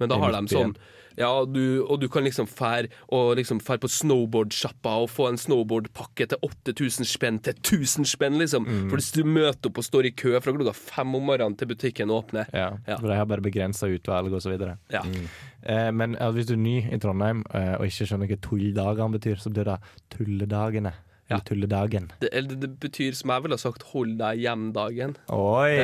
Men 0.00 0.12
da 0.12 0.18
har 0.20 0.34
de 0.36 0.48
sånn 0.50 0.74
ja, 1.18 1.30
du, 1.44 1.82
og 1.82 2.00
du 2.00 2.06
kan 2.08 2.24
liksom 2.24 2.46
fære 2.48 2.88
liksom 3.36 3.60
fær 3.64 3.80
på 3.82 3.90
snowboardsjappa 3.90 4.92
og 5.02 5.10
få 5.10 5.28
en 5.30 5.40
snowboardpakke 5.40 6.28
til 6.30 6.46
8000 6.46 7.08
spenn 7.08 7.40
til 7.44 7.56
1000 7.58 8.08
spenn, 8.08 8.38
liksom. 8.40 8.66
Mm. 8.66 8.86
For 8.90 9.00
hvis 9.00 9.10
du 9.16 9.22
møter 9.26 9.70
opp 9.70 9.82
og 9.82 9.86
står 9.86 10.10
i 10.10 10.14
kø 10.14 10.36
fra 10.40 10.54
klokka 10.54 10.74
fem 10.76 11.14
om 11.18 11.28
morgenen 11.32 11.58
til 11.58 11.70
butikken 11.72 12.12
åpner 12.14 12.48
Ja, 12.54 12.70
for 12.94 13.10
de 13.10 13.18
har 13.18 13.28
bare 13.28 13.44
begrensa 13.44 13.90
utvalg 13.90 14.32
og 14.32 14.42
så 14.44 14.54
videre. 14.54 14.78
Eh, 14.94 15.90
men 15.92 16.16
hvis 16.16 16.48
du 16.48 16.54
er 16.56 16.62
ny 16.62 16.76
i 16.88 17.00
Trondheim 17.02 17.44
eh, 17.54 17.74
og 17.76 17.88
ikke 17.88 18.08
skjønner 18.08 18.30
hva 18.30 18.40
tulldagene 18.46 19.18
betyr, 19.18 19.40
så 19.42 19.52
blir 19.52 19.68
det 19.68 19.78
tulledagene. 20.14 20.94
Eller 21.30 21.44
tulledagen. 21.46 22.08
Det, 22.20 22.28
eller 22.34 22.56
det 22.64 22.72
betyr, 22.82 23.14
som 23.14 23.30
jeg 23.30 23.42
ville 23.44 23.54
ha 23.54 23.62
sagt, 23.62 23.82
'hold 23.92 24.16
deg 24.18 24.40
hjem'-dagen. 24.42 25.14
Oi! 25.30 25.76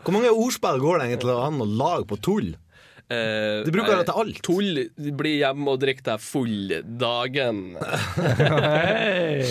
Hvor 0.00 0.12
mange 0.14 0.32
ordspill 0.32 0.80
går 0.80 0.98
det 1.02 1.08
egentlig 1.10 1.36
an 1.36 1.60
å 1.60 1.68
lage 1.68 2.06
på 2.08 2.16
tull? 2.24 2.50
Eh, 3.10 3.64
Det 3.66 3.72
bruker 3.74 3.96
det 3.98 4.06
til 4.06 4.18
alt. 4.22 4.38
Tull, 4.46 4.76
bli 5.18 5.32
hjemme 5.40 5.68
og 5.72 5.80
drikk 5.82 6.02
deg 6.06 6.20
full-dagen. 6.22 7.76
Hey. 8.16 9.42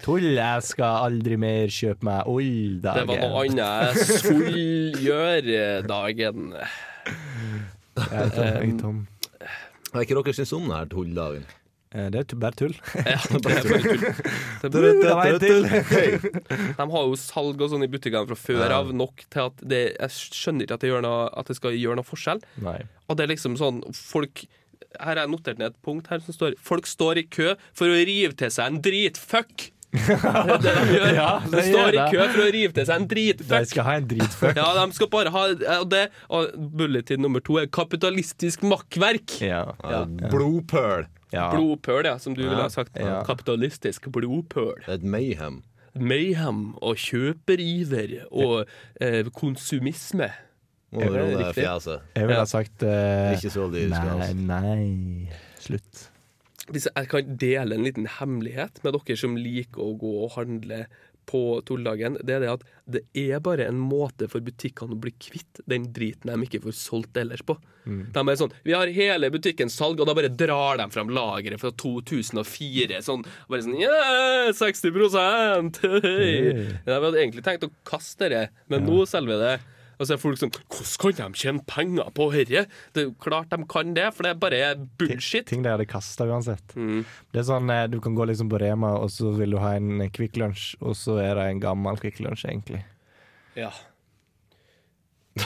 Tull, 0.00 0.30
jeg 0.34 0.62
skal 0.64 1.10
aldri 1.10 1.36
mer 1.38 1.68
kjøpe 1.68 2.08
meg 2.08 2.30
old-dagen. 2.30 3.04
Det 3.04 3.08
var 3.10 3.20
noe 3.20 3.42
annet. 3.44 4.00
Full 4.24 4.96
gjør 5.04 5.50
dagen 5.86 6.54
Jeg 6.54 8.16
er 8.16 8.78
tom, 8.80 9.04
Hva 9.92 10.00
er. 10.00 10.06
Ikke 10.06 10.16
dere 10.16 10.34
syntes 10.34 10.56
om 10.56 10.64
denne 10.66 10.88
tulldagen? 10.90 11.44
Eh, 11.94 12.08
Det 12.10 12.24
er 12.24 12.40
bare 12.42 12.58
tull. 12.58 12.74
Ja, 13.06 13.18
det 13.30 13.38
er 13.38 13.44
bare 13.44 13.62
tull. 13.62 14.02
Det 14.02 14.66
er 14.66 15.38
tull. 15.38 15.64
en 15.64 15.84
til. 15.84 16.42
De 16.80 16.88
har 16.96 17.06
jo 17.06 17.14
salg 17.20 17.62
og 17.62 17.70
sånn 17.70 17.86
i 17.86 17.90
butikkene 17.90 18.26
fra 18.32 18.38
før 18.38 18.74
av 18.80 18.90
nok 18.96 19.24
til 19.30 19.46
at 19.46 19.62
det, 19.62 19.82
jeg 19.94 20.16
skjønner 20.18 20.66
ikke 20.66 20.78
at 20.78 20.84
det, 20.84 20.90
gjør 20.90 21.06
noe, 21.06 21.28
at 21.38 21.50
det 21.52 21.58
skal 21.60 21.78
gjøre 21.78 22.00
noe 22.00 22.08
forskjell. 22.08 22.42
Nei. 22.66 22.80
Og 23.06 23.18
det 23.18 23.26
er 23.26 23.34
liksom 23.34 23.58
sånn 23.60 23.82
folk 23.94 24.46
Her 24.94 25.10
har 25.18 25.24
jeg 25.24 25.30
notert 25.32 25.58
ned 25.60 25.72
et 25.72 25.78
punkt 25.84 26.06
her 26.10 26.22
som 26.24 26.34
står 26.34 26.54
Folk 26.62 26.86
står 26.88 27.18
i 27.20 27.26
kø 27.28 27.54
for 27.76 27.90
å 27.90 28.02
rive 28.08 28.34
til 28.38 28.52
seg 28.54 28.70
en 28.72 28.82
dritfuck. 28.82 29.70
Det 29.94 30.16
er 30.18 30.58
det 30.58 30.72
de 30.74 30.94
gjør. 30.96 31.08
Ja, 31.14 31.30
de 31.46 31.62
står 31.68 31.94
i 31.94 32.04
kø 32.10 32.24
for 32.34 32.42
å 32.42 32.46
rive 32.56 32.74
til 32.74 32.86
seg 32.88 32.96
en 32.96 33.08
De 33.54 33.60
skal 33.70 33.86
ha 33.86 33.96
en 34.00 34.08
dritfuck. 34.10 34.58
Ja, 34.58 34.66
de 34.80 34.96
skal 34.96 35.10
bare 35.12 35.30
ha 35.34 35.44
det 35.86 36.04
Og 36.34 36.56
bulletin 36.74 37.22
nummer 37.22 37.44
to 37.44 37.60
er 37.62 37.70
kapitalistisk 37.70 38.66
makkverk. 38.66 39.36
Ja. 39.44 39.62
Blodpøl. 40.32 41.06
Ja. 41.34 41.50
Blodpøl, 41.52 42.06
ja, 42.08 42.16
som 42.22 42.34
du 42.36 42.42
Ja. 42.44 42.48
ville 42.52 42.62
ha 42.62 42.70
sagt. 42.72 42.96
Ja. 42.96 43.22
Kapitalistisk 43.26 44.08
blodpøl. 44.14 44.80
Et 44.88 45.02
mayhem. 45.02 45.62
Mayhem 45.94 46.74
og 46.82 46.96
kjøperiver 46.98 48.24
og 48.32 48.64
eh, 49.00 49.24
konsumisme. 49.34 50.30
Er 50.94 51.10
riktig? 51.10 51.54
fjeset. 51.58 52.02
Jeg 52.14 52.26
ville 52.28 52.38
ha 52.38 52.46
sagt 52.46 52.82
eh, 52.86 53.32
Ikke 53.34 53.50
så 53.50 53.64
dyrisk, 53.72 53.96
Nei, 53.98 54.10
altså. 54.14 54.36
nei. 54.46 55.28
Slutt. 55.58 56.02
Hvis 56.70 56.86
jeg 56.88 57.08
kan 57.10 57.34
dele 57.36 57.74
en 57.76 57.84
liten 57.84 58.06
hemmelighet 58.20 58.78
med 58.84 58.94
dere 58.96 59.16
som 59.20 59.34
liker 59.36 59.82
å 59.84 59.90
gå 60.00 60.12
og 60.24 60.36
handle 60.38 60.84
på 61.28 61.60
tulldagen, 61.66 62.18
det 62.22 62.36
er 62.36 62.44
det 62.44 62.52
at 62.52 62.64
det 62.84 63.00
er 63.16 63.40
bare 63.44 63.66
en 63.68 63.78
måte 63.80 64.28
for 64.28 64.44
butikkene 64.44 64.96
å 64.96 65.00
bli 65.00 65.14
kvitt 65.16 65.62
den 65.70 65.86
driten 65.96 66.28
de 66.28 66.46
ikke 66.46 66.62
får 66.66 66.76
solgt 66.76 67.16
ellers 67.20 67.42
på. 67.46 67.56
Mm. 67.84 68.02
De 68.14 68.22
er 68.22 68.38
sånn 68.40 68.52
Vi 68.64 68.72
har 68.72 68.92
hele 68.96 69.28
butikkens 69.32 69.76
salg, 69.76 70.00
og 70.00 70.08
da 70.08 70.14
bare 70.16 70.32
drar 70.32 70.80
de 70.80 70.88
fram 70.92 71.12
lageret 71.12 71.60
fra 71.60 71.72
2004. 71.80 73.00
Sånn, 73.04 73.24
bare 73.48 73.64
sånn 73.66 73.78
Yeah, 73.80 74.52
60 74.56 74.92
Hei! 76.04 76.34
Jeg 76.84 76.88
hadde 76.88 77.14
egentlig 77.20 77.44
tenkt 77.44 77.68
å 77.68 77.72
kaste 77.88 78.30
det, 78.32 78.44
men 78.72 78.86
nå 78.88 79.04
selger 79.08 79.34
vi 79.34 79.40
det. 79.44 79.56
Og 79.98 80.06
så 80.08 80.14
er 80.16 80.20
folk 80.22 80.38
sånn 80.40 80.52
Hvordan 80.54 81.14
kan 81.18 81.32
de 81.34 81.38
tjene 81.44 81.64
penger 81.70 82.10
på 82.16 82.28
dette? 82.34 82.64
Det 82.94 83.02
er 83.02 83.08
jo 83.08 83.14
klart 83.22 83.50
de 83.54 83.60
kan 83.70 83.94
det, 83.96 84.08
for 84.16 84.26
det 84.26 84.34
er 84.34 84.40
bare 84.42 84.60
bullshit. 85.00 85.46
Ting 85.50 85.62
de 85.64 85.70
hadde 85.74 85.86
kasta 85.90 86.26
uansett. 86.26 86.74
Mm. 86.76 87.04
Det 87.32 87.42
er 87.42 87.48
sånn 87.48 87.70
eh, 87.70 87.86
Du 87.92 88.00
kan 88.04 88.14
gå 88.18 88.26
liksom 88.30 88.50
på 88.52 88.58
Rema, 88.62 88.94
og 88.98 89.10
så 89.14 89.30
vil 89.38 89.54
du 89.54 89.58
ha 89.62 89.74
en 89.78 90.08
Kvikk 90.14 90.36
Lunsj, 90.42 90.74
og 90.82 90.96
så 90.98 91.18
er 91.22 91.34
det 91.38 91.48
en 91.52 91.62
gammel 91.62 91.98
Kvikk 92.02 92.18
Lunsj, 92.24 92.46
egentlig. 92.50 92.82
Ja. 93.58 93.70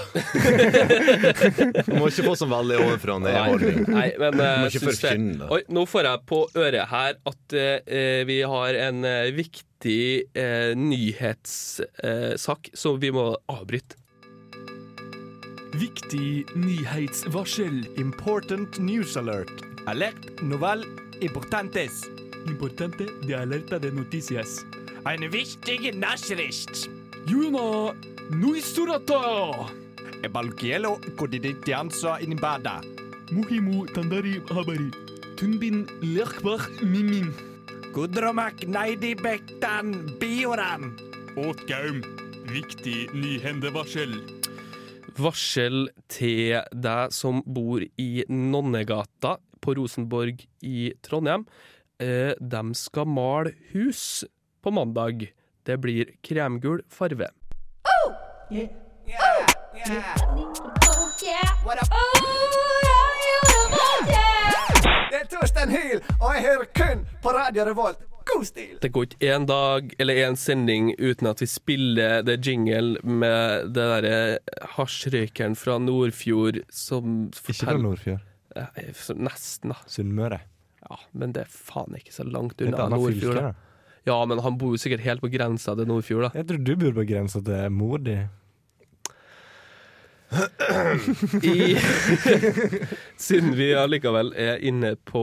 Du 1.89 1.95
må 1.97 2.09
ikke 2.11 2.25
få 2.27 2.35
sånn 2.37 2.51
veldig 2.53 2.77
overfra 2.85 3.15
og 3.17 3.23
ned-holdning. 3.25 3.79
Nei, 3.89 4.09
men 4.21 4.37
jeg- 4.43 5.49
Oi, 5.49 5.61
nå 5.73 5.85
får 5.89 6.03
jeg 6.11 6.21
på 6.29 6.41
øret 6.61 6.89
her 6.91 7.17
at 7.31 7.57
uh, 7.57 8.25
vi 8.29 8.39
har 8.53 8.81
en 8.89 8.99
uh, 9.05 9.31
viktig 9.33 10.01
nyhetssak 10.77 12.71
som 12.77 12.99
vi 13.01 13.11
må 13.15 13.31
avbryte. 13.49 13.97
Viktig 15.79 16.57
nyhetsvarsel. 16.57 17.87
Important 17.95 18.79
news 18.79 19.17
alert. 19.17 19.63
Alert 19.87 20.41
novel 20.43 20.85
importantes. 21.21 22.01
Importante 22.47 23.07
de 23.27 23.37
alerta 23.37 23.79
de 23.79 23.93
noticias. 23.93 24.65
En 25.05 25.31
viktig 25.31 25.95
Nachricht. 25.95 26.89
Juna 27.27 27.95
Nuisurata! 28.31 29.71
Balkielo 30.33 30.99
kodiditiansa 31.17 32.19
inibada. 32.21 32.81
Muhimu 33.31 33.87
tandari 33.87 34.43
habari. 34.51 34.91
Tunbin 35.37 35.87
lekbach 36.03 36.67
mimim. 36.83 37.31
Gudromak 37.93 38.67
neidibektan 38.67 39.93
bektan 39.93 40.19
bioram. 40.19 40.97
Åtgaum. 41.37 42.03
Viktig 42.51 43.15
nyhendevarsel. 43.15 44.38
Varsel 45.19 45.89
til 46.11 46.61
deg 46.71 47.15
som 47.15 47.41
bor 47.43 47.83
i 47.83 48.25
Nonnegata 48.31 49.37
på 49.61 49.75
Rosenborg 49.75 50.45
i 50.63 50.93
Trondheim. 51.03 51.47
Eh, 51.99 52.35
de 52.39 52.63
skal 52.79 53.09
male 53.11 53.55
hus 53.73 54.25
på 54.63 54.71
mandag. 54.71 55.33
Det 55.67 55.77
blir 55.83 56.15
kremgul 56.23 56.85
farve. 56.89 57.31
Det 65.11 65.19
er 65.19 65.27
Torstein 65.33 65.75
Hyl, 65.75 66.01
og 66.21 66.35
jeg 66.35 66.43
hører 66.47 66.71
kun 66.79 67.07
på 67.23 67.35
Radio 67.35 67.65
Revolt. 67.65 67.99
God 68.29 68.47
stil! 68.47 68.75
Det 68.83 68.91
går 68.95 69.09
ikke 69.09 69.31
én 69.35 69.47
dag 69.49 69.93
eller 69.99 70.21
én 70.27 70.37
sending 70.39 70.91
uten 70.99 71.31
at 71.31 71.43
vi 71.43 71.49
spiller 71.51 72.23
det 72.27 72.39
jingle 72.47 73.01
med 73.03 73.73
det 73.77 73.87
derre 73.93 74.19
hasjrøykeren 74.77 75.57
fra 75.59 75.79
Nordfjord 75.83 76.61
som 76.73 77.29
Ikke 77.33 77.61
fra 77.63 77.77
Nordfjord. 77.79 78.25
Ja, 78.57 78.67
Nesten, 79.17 79.73
da. 79.75 79.79
Sunnmøre. 79.91 80.41
Ja, 80.89 80.99
men 81.13 81.33
det 81.37 81.47
er 81.47 81.53
faen 81.53 81.97
ikke 81.99 82.15
så 82.15 82.27
langt 82.27 82.61
unna 82.65 82.89
Nordfjord. 82.91 83.23
fylke, 83.23 83.49
da. 83.51 83.55
Ja, 84.09 84.19
men 84.25 84.41
han 84.45 84.57
bor 84.61 84.73
jo 84.73 84.81
sikkert 84.81 85.05
helt 85.05 85.21
på 85.25 85.31
grensa 85.33 85.75
til 85.77 85.89
Nordfjord, 85.91 86.29
da. 86.29 86.31
Jeg 86.41 86.49
tror 86.49 86.63
du 86.65 86.75
bor 86.81 86.95
på 87.01 87.07
grensa 87.11 87.43
til 87.45 87.75
mor 87.75 88.01
di. 88.03 88.17
I, 91.43 91.77
siden 93.17 93.55
vi 93.57 93.71
allikevel 93.79 94.35
er 94.37 94.61
inne 94.69 94.95
på 95.09 95.23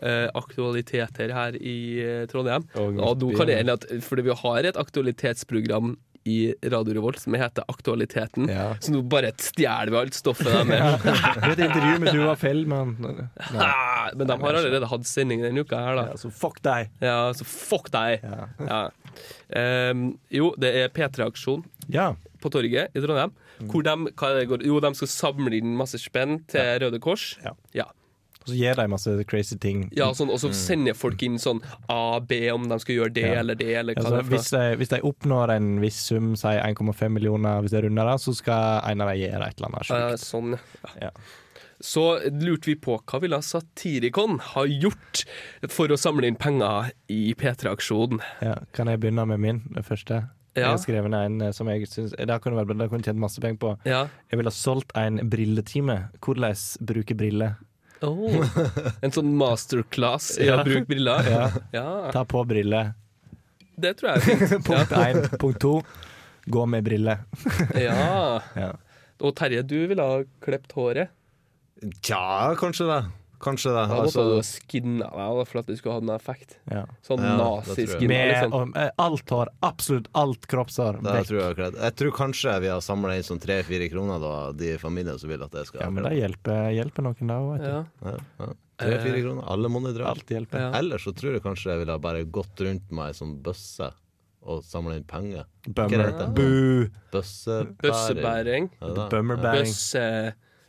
eh, 0.00 0.26
aktualiteter 0.38 1.34
her 1.36 1.56
i 1.60 1.76
eh, 2.00 2.22
Trondheim 2.30 2.64
Og 2.80 3.20
nå 3.20 3.32
kan 3.36 3.50
det 3.50 3.58
hende 3.60 3.76
at 3.76 3.84
Fordi 4.06 4.24
vi 4.30 4.36
har 4.42 4.68
et 4.70 4.78
aktualitetsprogram 4.80 5.96
i 6.28 6.50
Radio 6.68 6.92
Revolt 6.98 7.20
som 7.22 7.32
heter 7.38 7.64
Aktualiteten. 7.72 8.50
Ja. 8.52 8.74
Så 8.84 8.92
nå 8.92 9.00
bare 9.08 9.30
stjeler 9.40 9.88
vi 9.94 9.96
alt 9.96 10.16
stoffet 10.18 10.50
der 10.50 10.66
med. 10.68 10.98
Det 11.06 11.46
er 11.46 11.54
et 11.54 11.62
intervju 11.64 11.94
med 12.02 12.10
Tuva 12.12 12.34
Fellmann. 12.36 12.90
Ah, 13.54 14.10
Men 14.18 14.28
de 14.28 14.36
har 14.42 14.58
allerede 14.58 14.90
hatt 14.90 15.08
sending 15.08 15.40
denne 15.46 15.64
uka 15.64 15.80
her, 15.80 15.96
da. 15.96 16.04
Ja, 16.10 16.18
så 16.20 16.28
fuck 16.34 16.60
deg. 16.66 16.90
Ja, 17.00 17.14
så 17.38 17.46
fuck 17.48 17.88
deg! 17.94 18.26
Ja. 18.28 18.44
Ja. 18.68 18.82
Ehm, 19.56 20.04
jo, 20.34 20.50
det 20.60 20.74
er 20.82 20.92
P3-aksjon 20.92 21.64
Ja. 21.96 22.10
på 22.42 22.52
torget 22.52 22.92
i 22.92 23.06
Trondheim. 23.06 23.32
Hvor 23.66 23.82
de, 23.82 23.94
hva 24.14 24.28
er 24.30 24.40
det 24.40 24.48
går? 24.48 24.62
Jo, 24.66 24.80
de 24.80 24.94
skal 24.94 25.08
samle 25.08 25.56
inn 25.58 25.76
masse 25.76 25.98
spenn 25.98 26.44
til 26.46 26.78
Røde 26.84 27.00
Kors. 27.02 27.36
Ja. 27.44 27.54
Ja. 27.74 27.84
Og 28.38 28.52
så 28.52 28.56
gir 28.56 28.78
de 28.78 28.84
masse 28.88 29.12
crazy 29.28 29.56
ting. 29.60 29.90
Ja, 29.92 30.06
sånn, 30.16 30.30
og 30.32 30.38
så 30.40 30.48
sender 30.56 30.94
folk 30.96 31.20
inn 31.26 31.34
sånn 31.42 31.58
A, 31.92 32.18
B, 32.20 32.38
om 32.54 32.68
de 32.70 32.78
skal 32.80 32.94
gjøre 32.96 33.12
det 33.12 33.26
Ja. 33.26 33.40
eller 33.40 33.54
det, 33.58 33.74
eller 33.76 33.94
hva 33.94 34.00
Altså, 34.00 34.14
det 34.14 34.20
er 34.20 34.28
for 34.28 34.36
hvis, 34.36 34.50
de, 34.54 34.76
hvis 34.80 34.88
de 34.94 35.00
oppnår 35.04 35.52
en 35.56 35.66
viss 35.82 35.98
sum, 36.06 36.30
si 36.38 36.46
1,5 36.54 37.12
millioner, 37.12 37.60
hvis 37.60 37.74
de 37.74 37.76
er 37.82 37.82
runder, 37.88 38.08
det, 38.12 38.20
så 38.24 38.34
skal 38.38 38.80
en 38.88 39.00
av 39.04 39.10
dem 39.12 39.20
gjøre 39.20 39.48
et 39.50 39.58
eller 39.60 39.68
annet 39.68 39.90
sjukt. 39.90 40.24
sånn, 40.24 40.58
ja. 40.94 40.94
Ja. 41.08 41.10
Så 41.80 42.06
lurte 42.34 42.66
vi 42.66 42.74
på 42.74 42.96
hva 43.06 43.20
ville 43.22 43.38
Satirikon 43.44 44.40
ha 44.40 44.64
gjort 44.66 45.20
for 45.70 45.86
å 45.94 45.98
samle 46.00 46.26
inn 46.26 46.34
penger 46.40 46.88
i 47.08 47.34
P3-aksjonen. 47.38 48.18
Ja. 48.42 48.56
Kan 48.72 48.88
jeg 48.90 48.98
begynne 48.98 49.26
med 49.30 49.38
min, 49.44 49.60
første? 49.86 50.24
Ja. 50.60 50.72
skrevet 50.80 51.14
en 51.14 51.40
eh, 51.42 51.52
som 51.56 51.68
jeg 51.72 51.86
syns 51.90 52.12
Det 52.16 52.36
kunne 52.42 52.56
vært 52.58 52.68
bra, 52.70 52.76
det 52.80 52.88
kunne 52.90 53.02
jeg 53.02 53.10
tjent 53.12 53.22
masse 53.22 53.40
penger 53.42 53.58
på. 53.62 53.72
Ja. 53.88 54.04
Jeg 54.30 54.40
ville 54.40 54.52
ha 54.52 54.56
solgt 54.56 54.92
en 54.98 55.20
brilletime. 55.30 55.98
Hvordan 56.20 56.54
bruke 56.92 57.16
briller. 57.18 57.56
Oh, 58.00 58.30
en 59.02 59.10
sånn 59.10 59.32
masterclass 59.40 60.36
i 60.38 60.46
å 60.54 60.60
bruke 60.62 60.86
briller? 60.86 61.26
Ja. 61.26 61.46
Ja. 61.74 61.86
Ta 62.14 62.22
på 62.30 62.44
briller. 62.46 62.92
Det 63.78 63.96
tror 63.98 64.12
jeg 64.12 64.18
er 64.18 64.26
fint. 64.46 64.64
Punkt 64.68 64.92
Ja. 64.94 65.06
én. 65.08 65.24
Punkt 65.38 65.58
to. 65.62 65.72
Gå 66.48 66.66
med 66.66 66.84
briller. 66.86 67.24
Ja. 67.74 68.40
Ja. 68.56 68.72
Og 69.20 69.34
Terje, 69.34 69.64
du 69.66 69.74
ville 69.90 70.02
ha 70.02 70.20
klept 70.44 70.72
håret. 70.78 71.10
Tja, 72.02 72.54
kanskje 72.58 72.86
det. 72.86 73.00
Kanskje 73.40 73.70
det. 73.70 73.82
Jeg 73.88 73.98
altså, 74.02 74.20
Altså, 74.22 74.36
du 74.36 74.42
skinna 74.66 75.06
deg 75.14 75.46
for 75.46 75.58
at 75.60 75.66
det 75.70 75.76
skulle 75.78 75.94
ha 75.94 76.00
den 76.02 76.10
effekt. 76.14 76.56
Ja. 76.70 76.84
Sånn 77.06 77.22
Ja, 77.22 77.36
naziskinna, 77.38 78.08
liksom. 78.32 78.72
eh, 78.76 78.90
alt 78.98 79.30
hår. 79.30 79.48
Absolutt 79.62 80.08
alt 80.14 80.46
kroppshår. 80.50 80.92
det 81.02 81.12
vekk. 81.18 81.26
tror 81.28 81.40
jeg, 81.40 81.50
akkurat 81.54 81.74
jeg 81.82 81.94
tror 82.00 82.12
kanskje 82.18 82.60
vi 82.60 82.68
har 82.72 82.80
samla 82.80 83.14
inn 83.16 83.22
sånn 83.28 83.40
tre-fire 83.42 83.88
kroner, 83.92 84.18
da, 84.18 84.52
de 84.52 84.76
familiene 84.78 85.18
som 85.18 85.28
vil 85.30 85.42
at 85.42 85.50
det 85.54 85.66
skal 85.68 85.80
Ja, 85.84 85.90
men 85.90 86.04
det 86.08 86.16
hjelper, 86.18 86.70
hjelper 86.74 87.02
noen 87.06 87.26
da 87.30 87.34
òg, 87.38 87.52
vet 87.52 87.62
du. 87.62 87.66
Ja. 87.70 87.82
Ja, 88.02 88.16
ja. 88.40 88.46
Tre-fire 88.78 89.16
Eh, 89.18 89.22
kroner. 89.24 89.42
Alle 89.50 89.68
monner 89.68 89.92
drar. 89.92 90.06
Alt 90.14 90.28
hjelper. 90.30 90.58
Ja. 90.60 90.70
Ellers 90.78 91.02
så 91.04 91.12
tror 91.14 91.32
jeg 91.34 91.42
kanskje 91.42 91.70
jeg 91.72 91.78
ville 91.80 91.92
ha 91.92 91.98
bare 91.98 92.24
gått 92.24 92.60
rundt 92.62 92.90
med 92.92 93.06
ei 93.10 93.14
sånn 93.18 93.42
bøsse 93.42 93.90
og 94.48 94.62
samla 94.62 94.94
inn 94.96 95.04
penger. 95.04 95.44
Bøssebæring. 95.66 96.90
Bøssebæring. 97.82 98.70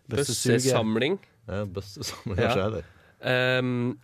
Bummerbæring. 0.09 1.19
Bøsse. 1.49 2.05
Ja, 2.29 2.53
bøssesamling. 2.59 2.85
Ja. 3.19 3.59
Um, 3.59 3.99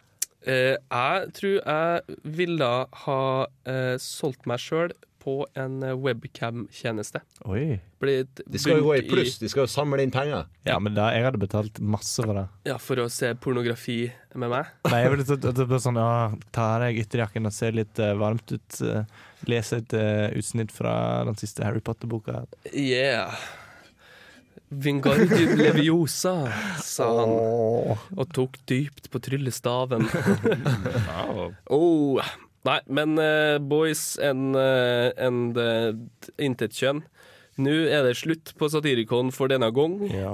uh, 0.47 0.75
jeg 0.75 1.33
tror 1.37 1.57
jeg 1.59 2.19
ville 2.41 2.71
ha 3.05 3.19
uh, 3.45 3.95
solgt 4.01 4.49
meg 4.49 4.63
sjøl 4.63 4.95
på 5.25 5.39
en 5.57 5.79
eh, 5.83 5.95
webcam-tjeneste. 5.97 7.21
Oi. 7.49 7.79
De 8.05 8.59
skal 8.61 8.77
jo 8.77 8.85
gå 8.85 8.97
i 8.99 9.05
pluss, 9.09 9.39
de 9.41 9.49
skal 9.49 9.65
jo 9.65 9.71
samle 9.73 10.03
inn 10.05 10.13
penger. 10.13 10.45
Ja, 10.67 10.77
men 10.77 10.93
da, 10.93 11.07
jeg 11.15 11.25
hadde 11.25 11.41
betalt 11.41 11.81
masse 11.81 12.21
for 12.21 12.37
det. 12.37 12.45
Ja, 12.69 12.77
For 12.81 13.01
å 13.01 13.07
se 13.09 13.31
pornografi 13.41 14.03
med 14.37 14.53
meg. 14.53 14.69
Nei, 14.85 15.01
jeg 15.01 15.15
ville 15.15 15.25
tatt- 15.25 15.73
sånn 15.81 15.97
ja, 15.97 16.11
Ta 16.53 16.67
av 16.75 16.85
deg 16.85 17.01
ytterjakken 17.01 17.49
og 17.49 17.55
se 17.57 17.71
litt 17.73 18.03
uh, 18.03 18.13
varmt 18.21 18.53
ut. 18.53 18.79
Uh, 18.85 19.25
lese 19.49 19.81
et 19.81 19.97
uh, 19.97 20.29
utsnitt 20.37 20.73
fra 20.73 20.93
den 21.25 21.41
siste 21.41 21.65
Harry 21.65 21.81
Potter-boka. 21.81 22.43
Yeah. 22.69 23.33
Vingardium 24.69 25.53
leviosa, 25.59 26.33
sa 26.81 27.05
han, 27.19 27.35
og 28.17 28.31
tok 28.33 28.57
dypt 28.69 29.11
på 29.13 29.21
tryllestaven. 29.21 30.07
oh. 31.75 32.21
Nei, 32.65 32.79
men 32.89 33.13
uh, 33.21 33.59
boys 33.61 34.15
and, 34.17 34.57
uh, 34.57 35.11
and 35.21 35.59
uh, 35.59 35.93
intet 36.41 36.73
kjønn. 36.73 37.03
Nå 37.61 37.71
er 37.87 38.03
det 38.03 38.17
slutt 38.19 38.51
på 38.59 38.67
Satirikon 38.67 39.29
for 39.31 39.51
denne 39.51 39.69
gang. 39.75 39.99
Ja. 40.11 40.33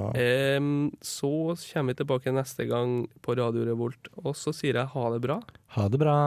Um, 0.57 0.89
så 1.05 1.53
kommer 1.67 1.93
vi 1.93 1.99
tilbake 1.99 2.33
neste 2.33 2.65
gang 2.71 3.03
på 3.21 3.35
Radio 3.37 3.67
Revolt, 3.67 4.09
og 4.23 4.33
så 4.39 4.55
sier 4.55 4.79
jeg 4.79 4.93
ha 4.95 5.09
det 5.13 5.21
bra. 5.27 5.41
Ha 5.75 5.89
det 5.91 6.01
bra. 6.01 6.17